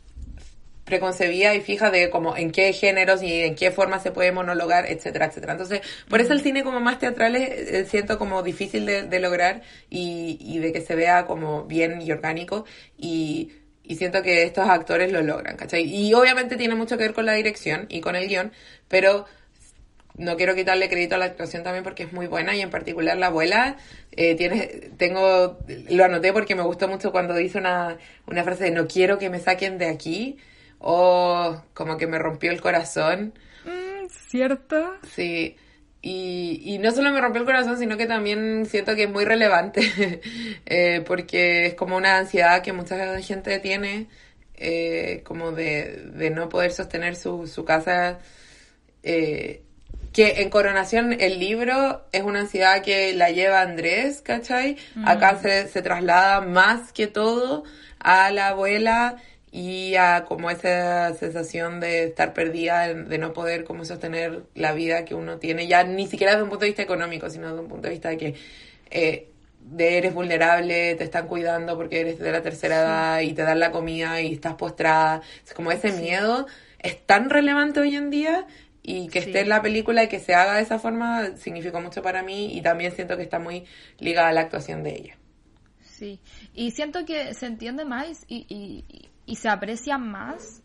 [0.90, 4.86] preconcebida y fija de como en qué géneros y en qué forma se puede monologar,
[4.90, 5.54] etcétera, etcétera.
[5.54, 9.20] Entonces, por eso el cine como más teatral es, es siento como difícil de, de
[9.20, 12.66] lograr y, y, de que se vea como bien y orgánico
[12.98, 13.52] y,
[13.84, 15.84] y siento que estos actores lo logran, ¿cachai?
[15.84, 18.52] Y obviamente tiene mucho que ver con la dirección y con el guion,
[18.88, 19.26] pero
[20.20, 23.18] no quiero quitarle crédito a la actuación también porque es muy buena y en particular
[23.18, 23.78] la abuela
[24.12, 25.58] eh, tiene tengo
[25.90, 29.30] lo anoté porque me gustó mucho cuando dice una, una frase de no quiero que
[29.30, 30.38] me saquen de aquí
[30.80, 33.34] oh, como que me rompió el corazón.
[33.66, 34.96] Mm, ¿Cierto?
[35.14, 35.56] Sí.
[36.02, 39.26] Y, y no solo me rompió el corazón, sino que también siento que es muy
[39.26, 40.22] relevante,
[40.66, 44.08] eh, porque es como una ansiedad que mucha gente tiene,
[44.56, 48.20] eh, como de, de no poder sostener su, su casa.
[49.04, 49.64] Eh,
[50.14, 54.78] que en Coronación el libro es una ansiedad que la lleva Andrés, ¿cachai?
[54.96, 55.08] Mm.
[55.08, 57.64] Acá se, se traslada más que todo
[58.00, 59.18] a la abuela
[59.52, 65.06] y a como esa sensación de estar perdida, de no poder como sostener la vida
[65.06, 67.68] que uno tiene, ya ni siquiera desde un punto de vista económico, sino desde un
[67.68, 68.36] punto de vista de que
[68.92, 69.30] eh,
[69.62, 72.82] de eres vulnerable, te están cuidando porque eres de la tercera sí.
[72.82, 75.22] edad y te dan la comida y estás postrada.
[75.46, 76.02] Es como ese sí.
[76.02, 76.48] miedo
[76.80, 78.48] es tan relevante hoy en día
[78.82, 82.02] y que esté en la película y que se haga de esa forma significó mucho
[82.02, 83.66] para mí y también siento que está muy
[84.00, 85.18] ligada a la actuación de ella.
[85.84, 86.20] Sí,
[86.54, 90.64] y siento que se entiende más y, y, y se aprecia más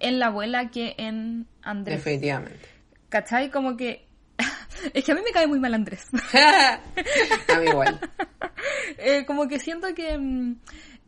[0.00, 1.98] en la abuela que en Andrés.
[1.98, 2.66] Definitivamente.
[3.08, 3.50] ¿Cachai?
[3.50, 4.06] Como que...
[4.94, 6.08] es que a mí me cae muy mal Andrés.
[6.34, 8.00] a mí igual.
[8.98, 10.56] eh, como que siento que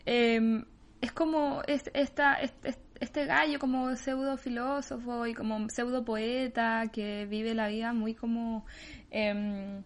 [0.07, 0.65] eh,
[1.01, 7.27] es como es, esta, este, este gallo como pseudo filósofo y como pseudo poeta que
[7.27, 8.65] vive la vida muy como...
[9.11, 9.83] Eh,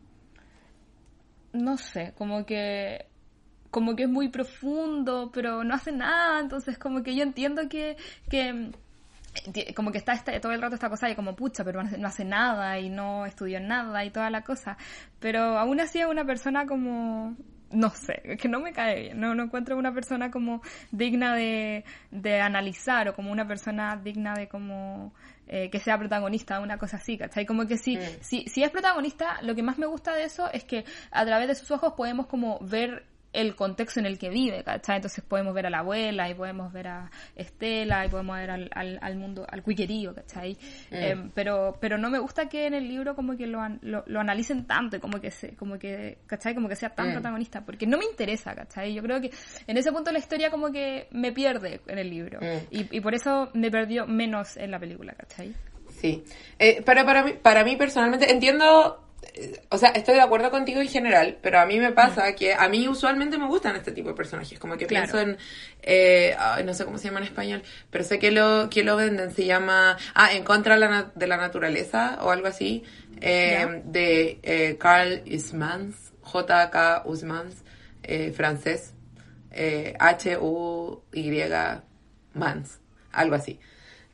[1.55, 3.07] no sé, como que
[3.77, 7.99] como que es muy profundo, pero no hace nada, entonces como que yo entiendo que,
[8.31, 8.73] que
[9.75, 12.25] como que está este, todo el rato esta cosa de como pucha, pero no hace
[12.25, 14.79] nada y no estudió nada y toda la cosa,
[15.21, 17.37] pero aún así es una persona como
[17.71, 21.85] no sé, que no me cae bien, no, no encuentro una persona como digna de,
[22.11, 25.13] de analizar o como una persona digna de como
[25.49, 27.45] eh, que sea protagonista, una cosa así, ¿cachai?
[27.45, 28.01] Como que si, mm.
[28.23, 31.49] si, si es protagonista, lo que más me gusta de eso es que a través
[31.49, 33.05] de sus ojos podemos como ver
[33.37, 34.97] el contexto en el que vive, ¿cachai?
[34.97, 38.71] Entonces podemos ver a la abuela y podemos ver a Estela y podemos ver al,
[38.75, 40.55] al, al mundo, al cuiquerío, ¿cachai?
[40.91, 40.95] Mm.
[40.95, 44.21] Eh, pero, pero no me gusta que en el libro como que lo, lo, lo
[44.21, 46.55] analicen tanto y como que se, como que, ¿cachai?
[46.55, 47.13] Como que sea tan mm.
[47.13, 48.95] protagonista, porque no me interesa, ¿cachai?
[48.95, 49.31] Yo creo que
[49.67, 52.67] en ese punto la historia como que me pierde en el libro mm.
[52.71, 55.55] y, y por eso me perdió menos en la película, ¿cachai?
[55.91, 56.25] Sí,
[56.59, 59.06] eh, pero para mí, para mí personalmente entiendo
[59.71, 62.69] o sea, estoy de acuerdo contigo en general, pero a mí me pasa que a
[62.69, 65.13] mí usualmente me gustan este tipo de personajes, como que claro.
[65.13, 65.37] pienso en,
[65.83, 69.31] eh, no sé cómo se llama en español, pero sé que lo, que lo venden,
[69.33, 72.85] se llama, ah, En contra de la, naturaleza o algo así,
[73.21, 77.03] eh, de eh, Carl Usmans, J.K.
[77.07, 77.65] Usmans,
[78.03, 78.95] eh, francés,
[79.99, 81.43] H-U-Y
[82.35, 82.81] Mans,
[83.13, 83.59] algo así.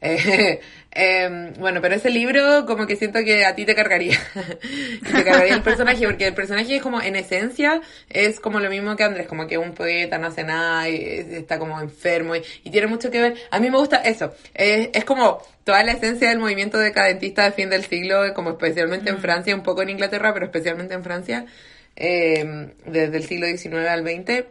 [0.03, 0.61] Eh,
[0.93, 4.19] eh, bueno, pero ese libro como que siento que a ti te cargaría.
[4.35, 7.81] te cargaría el personaje, porque el personaje es como, en esencia,
[8.11, 10.97] es como lo mismo que Andrés, como que un poeta no hace nada y
[11.31, 13.35] está como enfermo y, y tiene mucho que ver.
[13.51, 14.35] A mí me gusta eso.
[14.53, 19.11] Es, es como toda la esencia del movimiento decadentista de fin del siglo, como especialmente
[19.11, 19.15] mm.
[19.15, 21.47] en Francia, un poco en Inglaterra, pero especialmente en Francia,
[21.95, 24.47] eh, desde el siglo XIX al XX.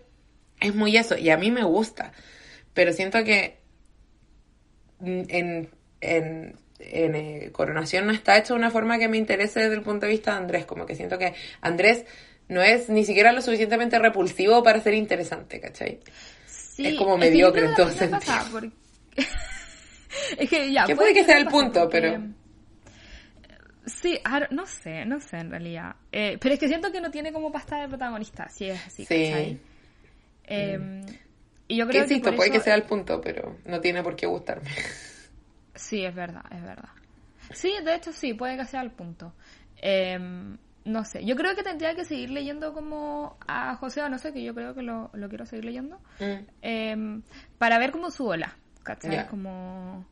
[0.61, 2.13] Es muy eso, y a mí me gusta.
[2.73, 3.60] Pero siento que
[5.03, 5.69] en,
[6.01, 9.81] en, en eh, Coronación no está hecho de una forma que me interese desde el
[9.81, 10.65] punto de vista de Andrés.
[10.65, 12.05] Como que siento que Andrés
[12.47, 15.99] no es ni siquiera lo suficientemente repulsivo para ser interesante, ¿cachai?
[16.45, 18.33] Sí, es como mediocre en todo sentido.
[18.51, 18.71] Porque...
[20.37, 20.85] es que ya.
[20.85, 22.01] Que puede que sea el punto, porque...
[22.01, 22.23] pero.
[23.85, 24.19] Sí,
[24.51, 25.95] no sé, no sé en realidad.
[26.11, 29.05] Eh, pero es que siento que no tiene como pasta de protagonista, si es así,
[29.05, 29.25] sí.
[29.25, 29.59] ¿cachai?
[30.45, 31.01] Eh,
[31.73, 34.03] y yo creo Que insisto, que puede eso- que sea el punto, pero no tiene
[34.03, 34.69] por qué gustarme.
[35.75, 36.89] Sí, es verdad, es verdad.
[37.53, 39.33] Sí, de hecho sí, puede que sea el punto.
[39.81, 40.19] Eh,
[40.83, 44.43] no sé, yo creo que tendría que seguir leyendo como a José no sé, que
[44.43, 46.45] yo creo que lo, lo quiero seguir leyendo, Mm.
[46.61, 47.21] eh,
[47.57, 49.27] para ver como su ola, ¿cachai?
[49.27, 50.05] Como...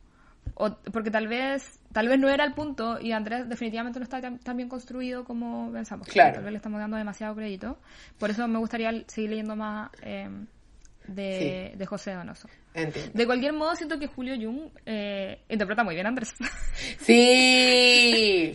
[0.55, 4.21] o- porque tal vez tal vez no era el punto y Andrés definitivamente no está
[4.21, 6.07] tan, tan bien construido como pensamos.
[6.07, 6.35] Claro.
[6.35, 7.77] Tal vez le estamos dando demasiado crédito.
[8.17, 10.29] Por eso me gustaría seguir leyendo más eh,
[11.07, 12.47] de, de José Donoso.
[12.73, 13.11] Entiendo.
[13.13, 16.33] De cualquier modo, siento que Julio Jung eh, interpreta muy bien a Andrés.
[17.01, 18.53] Sí.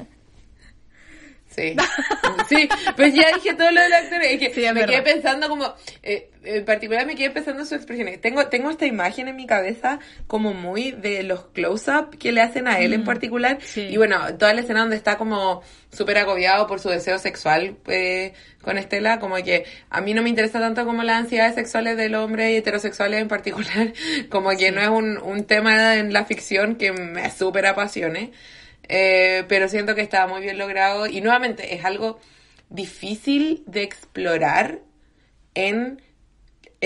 [1.49, 1.77] Sí.
[2.49, 4.21] Sí, pues ya dije todo lo del actor.
[4.23, 5.03] Es que Sí, es me verdad.
[5.03, 8.21] quedé pensando como, eh, en particular me quedé pensando en sus expresiones.
[8.21, 12.69] Tengo, tengo esta imagen en mi cabeza como muy de los close-up que le hacen
[12.69, 13.57] a él en particular.
[13.57, 13.81] Mm, sí.
[13.83, 18.33] Y bueno, toda la escena donde está como súper agobiado por su deseo sexual eh,
[18.63, 22.15] con Estela, como que a mí no me interesa tanto como las ansiedades sexuales del
[22.15, 23.93] hombre y heterosexuales en particular,
[24.31, 28.33] como que no es un, un tema en la ficción que me súper apasione.
[28.89, 32.21] Eh, pero siento que estaba muy bien logrado y nuevamente es algo
[32.69, 34.81] difícil de explorar
[35.55, 36.03] en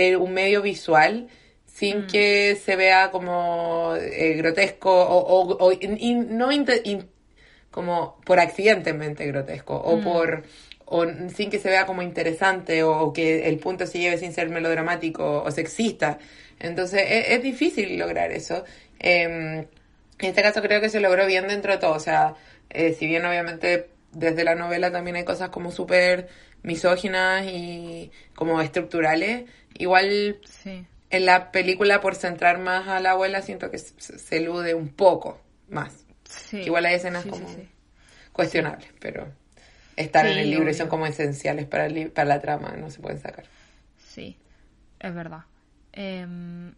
[0.01, 1.29] eh, un medio visual
[1.67, 5.73] sin que se vea como eh, grotesco o,
[6.39, 7.09] no in-
[7.71, 10.43] como por accidentemente grotesco o por
[10.87, 14.19] o n- sin que se vea como interesante o, o que el punto se lleve
[14.19, 16.19] sin ser melodramático o sexista.
[16.59, 18.65] Entonces es, es difícil lograr eso.
[18.99, 19.59] Em,
[20.21, 22.35] en este caso creo que se logró bien dentro de todo, o sea,
[22.71, 26.29] eh, si bien obviamente desde la novela también hay cosas como súper
[26.63, 29.45] misóginas y como estructurales,
[29.79, 30.85] igual Sí.
[31.11, 35.41] en la película por centrar más a la abuela siento que se, elude un poco
[35.69, 36.05] más.
[36.25, 36.59] Sí.
[36.59, 37.49] Igual hay escenas Sí, como
[38.33, 39.33] cuestionables, pero
[39.97, 43.01] están en el libro y son como esenciales para, el para la trama, no se
[43.01, 43.45] pueden sacar.
[43.97, 44.37] Sí,
[45.01, 45.45] es verdad.
[45.93, 46.75] Em,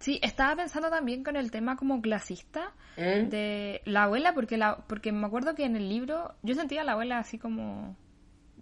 [0.00, 3.28] sí, estaba pensando también con el tema como clasista ¿Mm?
[3.30, 6.84] de la abuela, porque la, porque me acuerdo que en el libro yo sentía a
[6.84, 7.96] la abuela así como,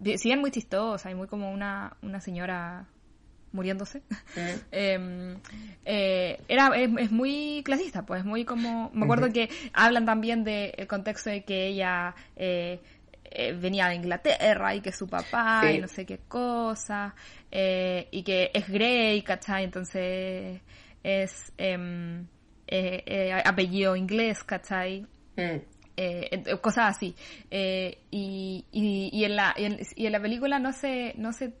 [0.03, 2.87] si bien muy chistosa y muy como una, una señora
[3.53, 4.01] muriéndose,
[4.35, 4.49] Mm.
[4.71, 5.37] em,
[5.85, 10.87] eh, era es, es muy clasista, pues muy como, me acuerdo que hablan también del
[10.87, 12.79] contexto de que ella eh,
[13.33, 15.75] eh, venía de Inglaterra y que su papá Sí.
[15.75, 17.15] y no sé qué cosa,
[17.51, 19.63] eh, y que es Grey, ¿cachai?
[19.63, 20.61] Entonces
[21.03, 22.25] es em,
[23.45, 25.05] apellido inglés, ¿cachai?
[25.37, 25.59] Mm.
[25.97, 27.15] eh, cosas así
[27.49, 31.31] Eh, y, y, y en la y en, y en la película no se no
[31.33, 31.53] se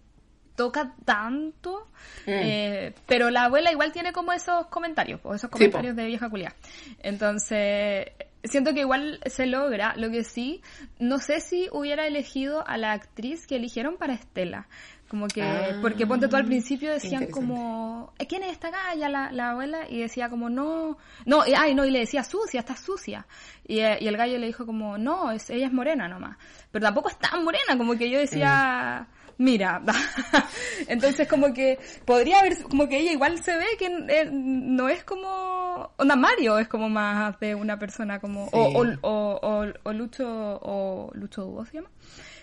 [0.55, 1.87] toca tanto
[2.25, 2.29] Mm.
[2.29, 6.29] eh, pero la abuela igual tiene como esos comentarios o esos Sí, comentarios de vieja
[6.29, 6.53] culia.
[7.01, 8.07] Entonces
[8.43, 9.93] siento que igual se logra.
[9.97, 10.61] Lo que sí
[10.99, 14.67] no sé si hubiera elegido a la actriz que eligieron para Estela.
[15.09, 19.09] Como que Ah, porque ponte tú al principio decían como "¿Eh, ¿quién es esta galla?
[19.09, 22.61] La, la abuela y decía como no no y, ay no y le decía sucia
[22.61, 23.27] está sucia
[23.67, 26.37] y, eh, y el gallo le dijo como no es ella es morena nomás
[26.71, 29.05] pero tampoco es tan morena como que yo decía
[29.41, 29.81] mira
[30.87, 35.03] entonces como que podría haber como que ella igual se ve que eh, no es
[35.03, 38.97] como onda Mario es como más de una persona como o, Sí.
[39.01, 40.27] o, o, o- o Lucho
[40.61, 41.89] o Lucho Dúo se llama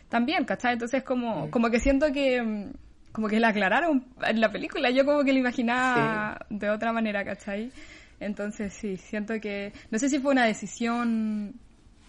[0.08, 0.72] también, ¿cachai?
[0.72, 2.72] Entonces como, como que siento que mm,
[3.12, 7.24] como que la aclararon en la película, yo como que la imaginaba de otra manera,
[7.24, 7.70] ¿cachai?
[8.18, 11.54] Entonces sí, siento que, no sé si fue una decisión,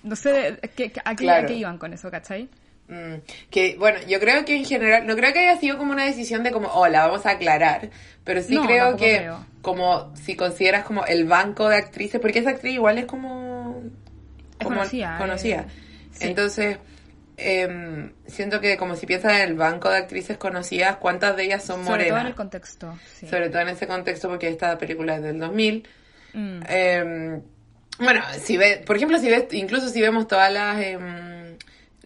[0.03, 1.43] no sé que- a, qué, Claro.
[1.43, 2.47] a qué iban con eso, ¿cachai?
[2.89, 3.21] Mm,
[3.51, 6.43] que bueno, yo creo que en general, no creo que haya sido como una decisión
[6.43, 7.89] de como, oh, la vamos a aclarar,
[8.23, 9.45] pero sí No, creo que creo.
[9.61, 13.83] como si consideras como el banco de actrices, porque esa actriz igual es como,
[14.57, 15.59] Es como conocida, conocida.
[15.61, 15.65] eh,
[16.13, 16.27] sí.
[16.27, 16.77] Entonces,
[17.37, 21.63] em, siento que como si piensas en el banco de actrices conocidas, ¿cuántas de ellas
[21.63, 22.29] son Sobre todo en morenas?
[22.31, 23.27] el contexto, sí.
[23.27, 25.87] Sobre todo en ese contexto, porque esta película es del 2000.
[26.33, 26.59] Mm.
[26.67, 27.39] Eh,
[27.99, 31.55] bueno, si ve, por ejemplo, si ves, incluso si vemos todas las em,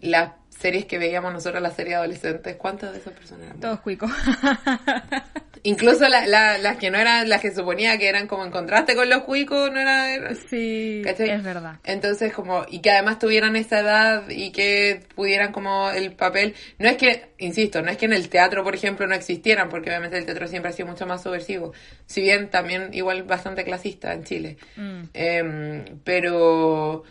[0.00, 3.60] las series que veíamos nosotros, las series adolescentes, ¿cuántas de esas personas eran?
[3.60, 4.10] Todos cuicos.
[5.66, 8.94] Incluso la- la- las que no eran, las que suponía que eran como en contraste
[8.94, 10.10] con los cuicos, no eran...
[10.10, 11.30] eran- sí, ¿cachai?
[11.30, 11.76] es verdad.
[11.84, 16.88] Entonces, como, y que además tuvieran esa edad y que pudieran como el papel, no
[16.88, 20.18] es que, insisto, no es que en el teatro, por ejemplo, no existieran, porque obviamente
[20.18, 21.72] el teatro siempre ha sido mucho más subversivo,
[22.06, 24.58] si bien también igual bastante clasista en Chile.
[24.76, 25.02] Mm.
[25.14, 27.04] Em, pero,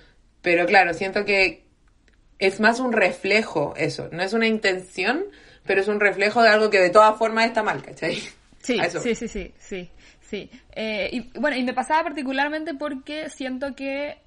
[0.44, 1.64] pero claro, siento que
[2.48, 5.24] es más un reflejo eso, no es una intención,
[5.66, 8.16] pero es un reflejo de algo que de todas formas está mal, ¿cachai?
[8.62, 9.90] Sí, sí, sí, sí, sí,
[10.22, 10.50] sí.
[10.76, 14.18] Eh, y bueno, y me pasaba particularmente porque siento que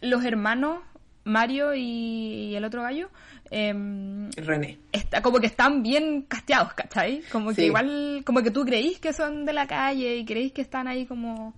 [0.00, 0.78] los hermanos
[1.24, 3.08] Mario y, y el otro gallo,
[3.50, 4.78] em, René.
[4.92, 7.22] está, como que están bien casteados, ¿cachai?
[7.32, 7.64] Como que Sí.
[7.64, 11.06] igual, como que tú creís que son de la calle y creís que están ahí
[11.06, 11.54] como,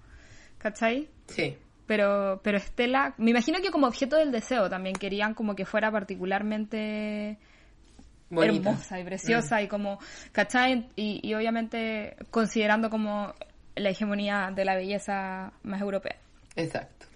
[0.58, 1.08] ¿cachai?
[1.26, 1.56] Sí.
[1.86, 5.90] Pero, pero Estela, me imagino que como objeto del deseo también querían como que fuera
[5.90, 7.38] particularmente
[8.28, 8.70] Bonita.
[8.70, 9.98] hermosa y preciosa y como,
[10.32, 10.88] ¿cachai?
[10.96, 13.32] Y, y obviamente considerando como
[13.76, 16.16] la hegemonía de la belleza más europea.
[16.56, 17.06] Exacto.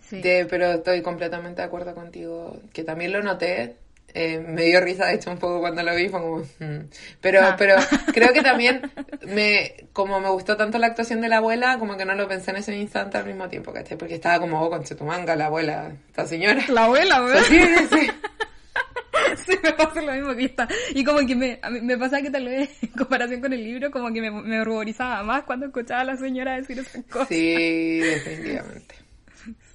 [0.00, 0.20] Sí.
[0.22, 3.76] De- pero estoy completamente de acuerdo contigo, que también lo noté.
[4.14, 6.38] Eh, me dio risa, de hecho, un poco cuando lo vi, fue como...
[6.38, 6.88] mm.
[7.20, 7.56] Pero, Ah.
[7.58, 7.76] pero
[8.12, 8.80] creo que también,
[9.26, 12.50] me como me gustó tanto la actuación de la abuela, como que no lo pensé
[12.52, 13.96] en ese instante al mismo tiempo, ¿cachai?
[13.98, 16.62] Porque estaba como, oh, con tu manga, la abuela, esta señora.
[16.68, 17.44] La abuela, weón.
[17.44, 17.86] Sí, sí,
[19.46, 19.58] sí.
[19.62, 20.68] Me pasa lo mismo que esta.
[20.94, 23.62] Y como que me, a mí me pasa que tal vez en comparación con el
[23.62, 27.28] libro, como que me, me ruborizaba más cuando escuchaba a la señora decir esas cosas.
[27.28, 28.94] Sí, definitivamente.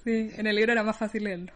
[0.04, 1.52] Sí, en el libro era más fácil leerlo.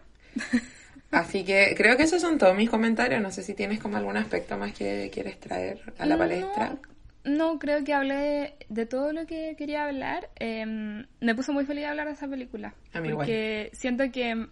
[1.10, 3.20] Así que creo que esos son todos mis comentarios.
[3.22, 6.76] No sé si tienes como algún aspecto más que quieres traer a la palestra.
[7.24, 10.28] No, no, creo que hablé de todo lo que quería hablar.
[10.38, 10.64] Eh,
[11.20, 12.74] me puso muy feliz hablar de esa película.
[12.92, 13.26] A mí igual.
[13.26, 14.48] porque siento que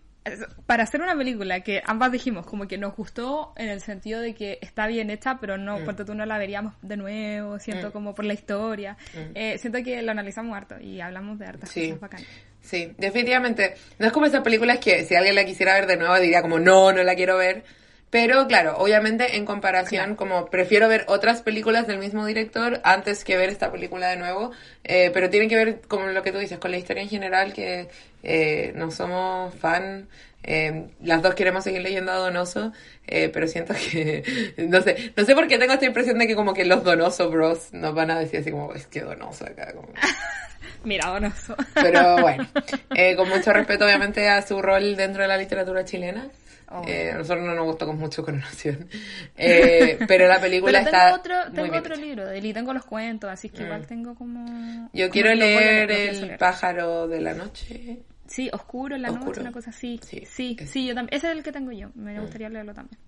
[0.66, 4.34] para hacer una película que ambas dijimos como que nos gustó en el sentido de
[4.34, 7.92] que está bien hecha, pero no, porque tú no la veríamos de nuevo, siento Mm.
[7.92, 8.96] como por la historia.
[9.14, 9.36] Mm.
[9.36, 11.82] Eh, siento que lo analizamos harto y hablamos de hartas Sí.
[11.90, 12.26] cosas bacanas.
[12.66, 13.74] Sí, definitivamente.
[13.98, 16.58] No es como esas películas que si alguien la quisiera ver de nuevo diría como
[16.58, 17.62] no, no la quiero ver.
[18.10, 23.36] Pero claro, obviamente en comparación, como prefiero ver otras películas del mismo director antes que
[23.36, 24.50] ver esta película de nuevo.
[24.84, 27.52] Eh, pero tiene que ver, como lo que tú dices, con la historia en general,
[27.52, 27.88] que
[28.22, 30.08] eh, no somos fan.
[30.42, 32.72] eh, las dos queremos seguir leyendo a Donoso,
[33.06, 36.36] eh, pero siento que, no sé, no sé por qué tengo esta impresión de que
[36.36, 39.72] como que los Donoso Bros nos van a decir así como, es que Donoso acá,
[39.74, 39.88] como...
[40.86, 41.56] Mira, Donoso.
[41.74, 42.46] Pero bueno,
[42.94, 46.28] eh, con mucho respeto obviamente a su rol dentro de la literatura chilena.
[46.68, 46.82] Oh.
[46.86, 48.88] Eh, a nosotros no nos gustó con mucho Coronación.
[49.36, 52.02] Eh, pero la película Pero está tengo otro, muy bien otro hecha.
[52.04, 53.66] libro de y tengo los cuentos, así que Mm.
[53.66, 54.90] igual tengo como...
[54.92, 56.38] Yo como quiero leer El leer.
[56.38, 57.98] pájaro de la noche.
[58.26, 59.26] Sí, Oscuro en la Oscuro.
[59.30, 60.00] noche, una cosa así.
[60.04, 61.16] Sí, Sí, sí, yo también.
[61.16, 61.90] Ese es el que tengo yo.
[61.94, 62.98] Me gustaría leerlo también.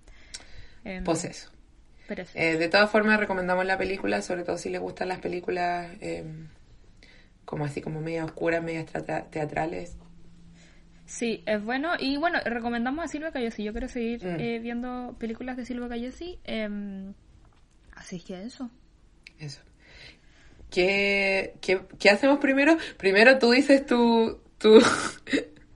[0.84, 1.50] Em, Pues eso.
[2.06, 2.32] pero eso.
[2.36, 6.24] Eh, de todas formas recomendamos la película, sobre todo si les gustan las películas eh,
[7.48, 9.96] como así como media oscuras, medias teatra- teatrales.
[11.06, 11.92] Sí, es bueno.
[11.98, 13.64] Y bueno, recomendamos a Silvia Cayosi.
[13.64, 14.36] Yo quiero seguir Mm.
[14.38, 16.38] eh, viendo películas de Silvia Cayosi.
[16.44, 17.14] em,
[17.96, 18.68] así que eso.
[19.38, 19.62] Eso.
[20.70, 22.76] ¿Qué, qué, qué hacemos primero?
[22.98, 24.38] Primero tú dices tu...
[24.58, 24.78] tu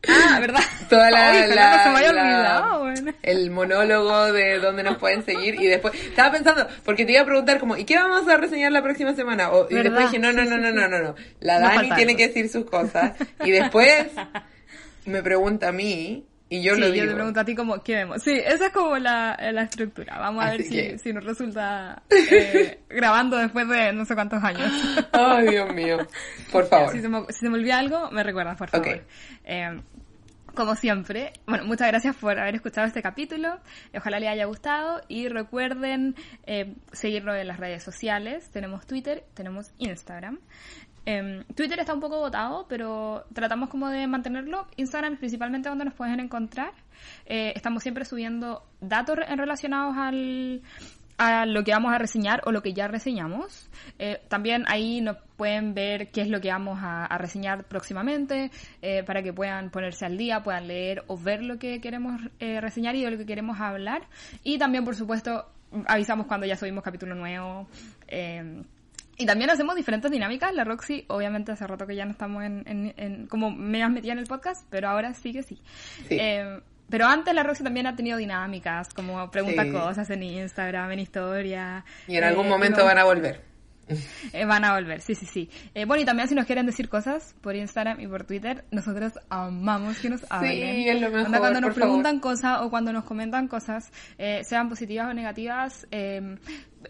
[0.08, 0.60] Ah, ¿verdad?
[0.90, 3.12] toda la, Ay, la- no se me haya la- olvidado, bueno.
[3.22, 7.24] el monólogo de dónde nos pueden seguir y después estaba pensando porque te iba a
[7.24, 9.50] preguntar como ¿y qué vamos a reseñar la próxima semana?
[9.52, 9.90] O- y ¿Verdad?
[9.92, 12.64] después dije no no no no no no no la Dani tiene que decir sus
[12.64, 13.12] cosas
[13.44, 14.06] y después
[15.06, 16.26] me pregunta a mí
[16.56, 18.22] y yo sí, lo yo digo te pregunto a ti como, ¿qué vemos?
[18.22, 20.18] Sí, esa es como la, la estructura.
[20.18, 24.14] Vamos a ver Así si, que- si nos resulta eh, grabando después de no sé
[24.14, 24.70] cuántos años.
[25.12, 25.98] ay Dios mío
[26.50, 28.86] por favor Si se, me, si se me olvida algo, me recuerdas, por favor.
[28.88, 29.02] Ok.
[29.44, 29.80] Eh,
[30.54, 33.58] como siempre, bueno, muchas gracias por haber escuchado este capítulo.
[33.96, 38.50] Ojalá les haya gustado y recuerden eh, seguirnos en las redes sociales.
[38.50, 40.40] Tenemos Twitter, tenemos Instagram.
[41.04, 44.66] Eh, Twitter está un poco votado, pero tratamos como de mantenerlo.
[44.76, 46.72] Instagram es principalmente donde nos pueden encontrar.
[47.26, 50.62] Eh, estamos siempre subiendo datos re- relacionados al,
[51.18, 53.68] a lo que vamos a reseñar o lo que ya reseñamos.
[53.98, 59.02] Eh, también ahí nos pueden ver qué es lo que vamos a, reseñar próximamente eh,
[59.02, 63.02] para que puedan ponerse al día, puedan leer o ver lo que queremos reseñar y
[63.02, 64.02] de lo que queremos hablar.
[64.44, 65.46] Y también, por supuesto,
[65.86, 67.66] avisamos cuando ya subimos capítulo nuevo.
[69.16, 70.52] Y también hacemos diferentes dinámicas.
[70.54, 73.90] La Roxy, obviamente, hace rato que ya no estamos en, en, en- como me has
[73.90, 75.60] metido en el podcast, pero ahora sí que sí.
[76.08, 76.16] Sí.
[76.18, 76.60] Eh,
[76.90, 79.72] pero antes la Roxy también ha tenido dinámicas, como pregunta Sí.
[79.72, 81.84] cosas en Instagram, en historia.
[82.06, 83.40] y en algún Eh, momento no- van a volver
[84.32, 85.50] eh, van a volver, sí, sí, sí.
[85.74, 89.12] Eh, bueno, y también si nos quieren decir cosas por Instagram y por Twitter, nosotros
[89.28, 90.88] amamos que nos hablen.
[90.88, 91.82] es lo mejor, Onda, cuando nos favor.
[91.82, 96.36] preguntan cosas o cuando nos comentan cosas, eh, sean positivas o negativas, eh,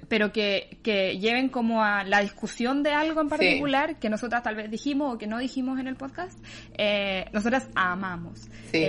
[0.08, 4.56] pero que, que lleven como a la discusión de algo en particular que nosotras tal
[4.56, 6.38] vez dijimos o que no dijimos en el podcast,
[7.32, 8.48] nosotras amamos.
[8.70, 8.86] Sí.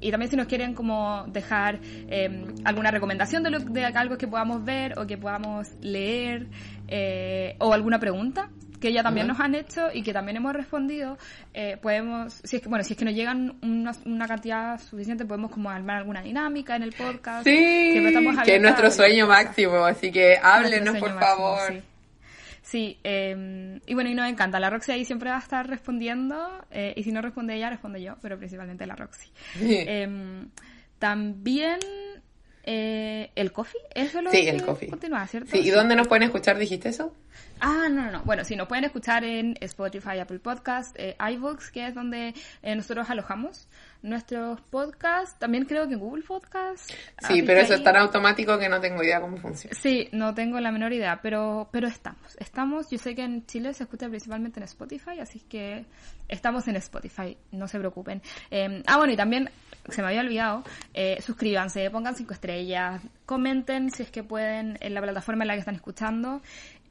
[0.00, 4.26] Y también si nos quieren como dejar eh, alguna recomendación de, lo- de algo que
[4.28, 6.46] podamos ver o que podamos leer
[6.88, 8.48] eh, o alguna pregunta
[8.80, 11.18] que ya también nos han hecho y que también hemos respondido,
[11.52, 15.26] eh, podemos, si es que, bueno, si es que nos llegan una, una cantidad suficiente,
[15.26, 17.44] podemos como armar alguna dinámica en el podcast.
[17.44, 21.82] sí estamos que es nuestro sueño máximo así que háblenos por máximo, favor sí.
[22.62, 24.60] Sí, eh, y bueno, y nos encanta.
[24.60, 27.98] La Roxy ahí siempre va a estar respondiendo, eh, y si no responde ella, respondo
[27.98, 29.30] yo, pero principalmente la Roxy.
[29.60, 30.44] Eh,
[30.98, 31.78] también
[32.64, 34.88] eh, el coffee, eso es lo Sí, que el coffee.
[34.90, 35.50] continúa, ¿cierto?
[35.50, 36.58] Sí, ¿y dónde nos pueden escuchar?
[36.58, 37.14] ¿Dijiste eso?
[37.60, 38.22] Ah, no, no, no.
[38.24, 42.76] Bueno, sí, nos pueden escuchar en Spotify, Apple Podcast, eh, iVoox, que es donde eh,
[42.76, 43.66] nosotros alojamos
[44.02, 45.38] nuestros podcasts.
[45.38, 46.90] También creo que Google Podcast.
[47.26, 49.76] Sí, pero eso ahí- es tan automático que no tengo idea cómo funciona.
[49.76, 52.36] Sí, no tengo la menor idea, pero, pero estamos.
[52.38, 55.84] Estamos, yo sé que en Chile se escucha principalmente en Spotify, así que
[56.28, 58.22] estamos en Spotify, no se preocupen.
[58.50, 59.50] Eh, ah, bueno, y también,
[59.88, 60.62] se me había olvidado,
[60.94, 65.54] eh, suscríbanse, pongan cinco estrellas, comenten si es que pueden en la plataforma en la
[65.54, 66.40] que están escuchando.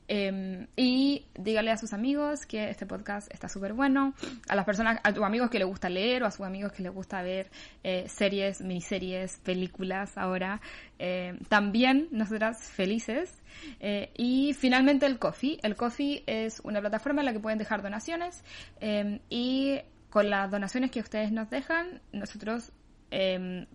[0.09, 4.13] Eh, y dígale a sus amigos que este podcast está súper bueno.
[4.49, 6.81] A las personas, a tus amigos que les gusta leer o a sus amigos que
[6.81, 7.51] les gusta ver
[7.83, 10.61] eh, series, miniseries, películas ahora.
[10.97, 13.41] Eh, también nosotras felices.
[13.79, 15.59] Eh, y finalmente el Coffee.
[15.63, 18.43] El Coffee es una plataforma en la que pueden dejar donaciones
[18.81, 19.79] eh, y
[20.09, 22.71] con las donaciones que ustedes nos dejan, nosotros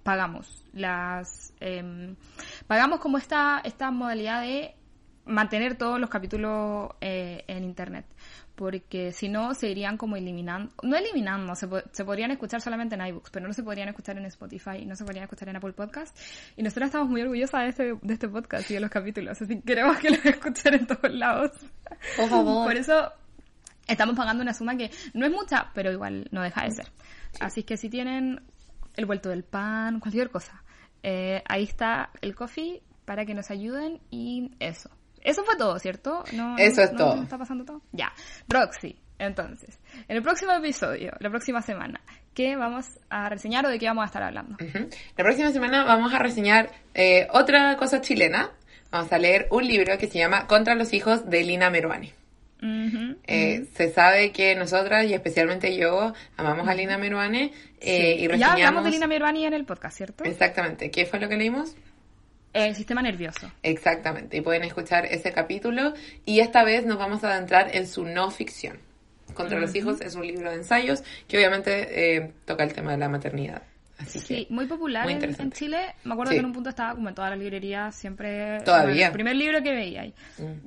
[0.04, 1.52] pagamos las
[2.68, 4.76] pagamos como esta esta modalidad de
[5.26, 8.04] mantener todos los capítulos eh, en internet
[8.54, 12.94] porque si no se irían como eliminando no eliminando se, po- se podrían escuchar solamente
[12.94, 15.72] en iBooks pero no se podrían escuchar en Spotify no se podrían escuchar en Apple
[15.72, 16.16] Podcast
[16.56, 19.56] y nosotros estamos muy orgullosas de este, de este podcast y de los capítulos así
[19.56, 21.50] que queremos que los escuchen en todos lados
[22.16, 22.66] Por favor.
[22.66, 23.12] por eso
[23.88, 26.86] estamos pagando una suma que no es mucha, pero igual no deja de ser.
[27.40, 28.40] Así que si tienen
[28.96, 30.62] el vuelto del pan, cualquier cosa,
[31.02, 34.88] eh, ahí está el coffee para que nos ayuden y eso.
[35.24, 36.22] Eso fue todo, ¿cierto?
[36.34, 37.22] No, Eso no- es no todo.
[37.22, 37.82] está pasando todo?
[37.92, 38.12] Ya.
[38.48, 42.00] Roxy, entonces, en el próximo episodio, la próxima semana,
[42.34, 44.56] ¿qué vamos a reseñar o de qué vamos a estar hablando?
[44.62, 44.88] Ujú.
[45.16, 48.50] La próxima semana vamos a reseñar eh, otra cosa chilena.
[48.90, 52.12] Vamos a leer un libro que se llama Contra los hijos de Lina Meruane.
[52.62, 53.16] Ujú.
[53.26, 58.28] Eh, Se sabe que nosotras, y especialmente yo, amamos a Lina Meruane eh, y ya
[58.28, 58.54] reseñamos...
[58.54, 60.24] hablamos de Lina Meruani en el podcast, ¿cierto?
[60.24, 60.90] Exactamente.
[60.90, 61.74] ¿Qué fue lo que leímos?
[62.54, 63.50] El sistema nervioso.
[63.62, 64.36] Exactamente.
[64.36, 65.92] Y pueden escuchar ese capítulo.
[66.24, 68.78] Y esta vez nos vamos a adentrar en su no ficción.
[69.34, 72.98] Contra los hijos es un libro de ensayos que obviamente eh, toca el tema de
[72.98, 73.62] la maternidad.
[73.98, 75.52] Así Sí, que muy popular muy en.
[75.52, 75.94] Chile.
[76.04, 76.36] Me acuerdo Sí.
[76.36, 78.60] que en un punto estaba como en todas las librerías, siempre...
[78.64, 78.94] Todavía.
[78.94, 80.14] bueno, el primer libro que veía ahí.
[80.38, 80.66] Mm.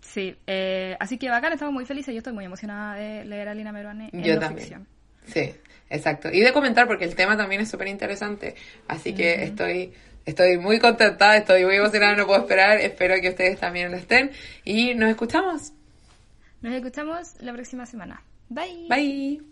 [0.00, 2.12] Sí, eh, así que bacán, estamos muy felices.
[2.12, 4.58] Yo estoy muy emocionada de leer a Lina Meruane en Yo no también.
[4.60, 4.86] ficción.
[5.26, 5.54] Sí,
[5.90, 6.28] exacto.
[6.32, 8.56] Y de comentar porque el tema también es súper interesante.
[8.88, 9.92] Así que estoy,
[10.24, 12.78] estoy muy contenta, estoy muy emocionada, no puedo esperar.
[12.78, 14.30] Espero que ustedes también lo estén.
[14.64, 15.72] Y nos escuchamos.
[16.60, 18.22] Nos escuchamos la próxima semana.
[18.48, 18.86] Bye.
[18.88, 19.51] Bye.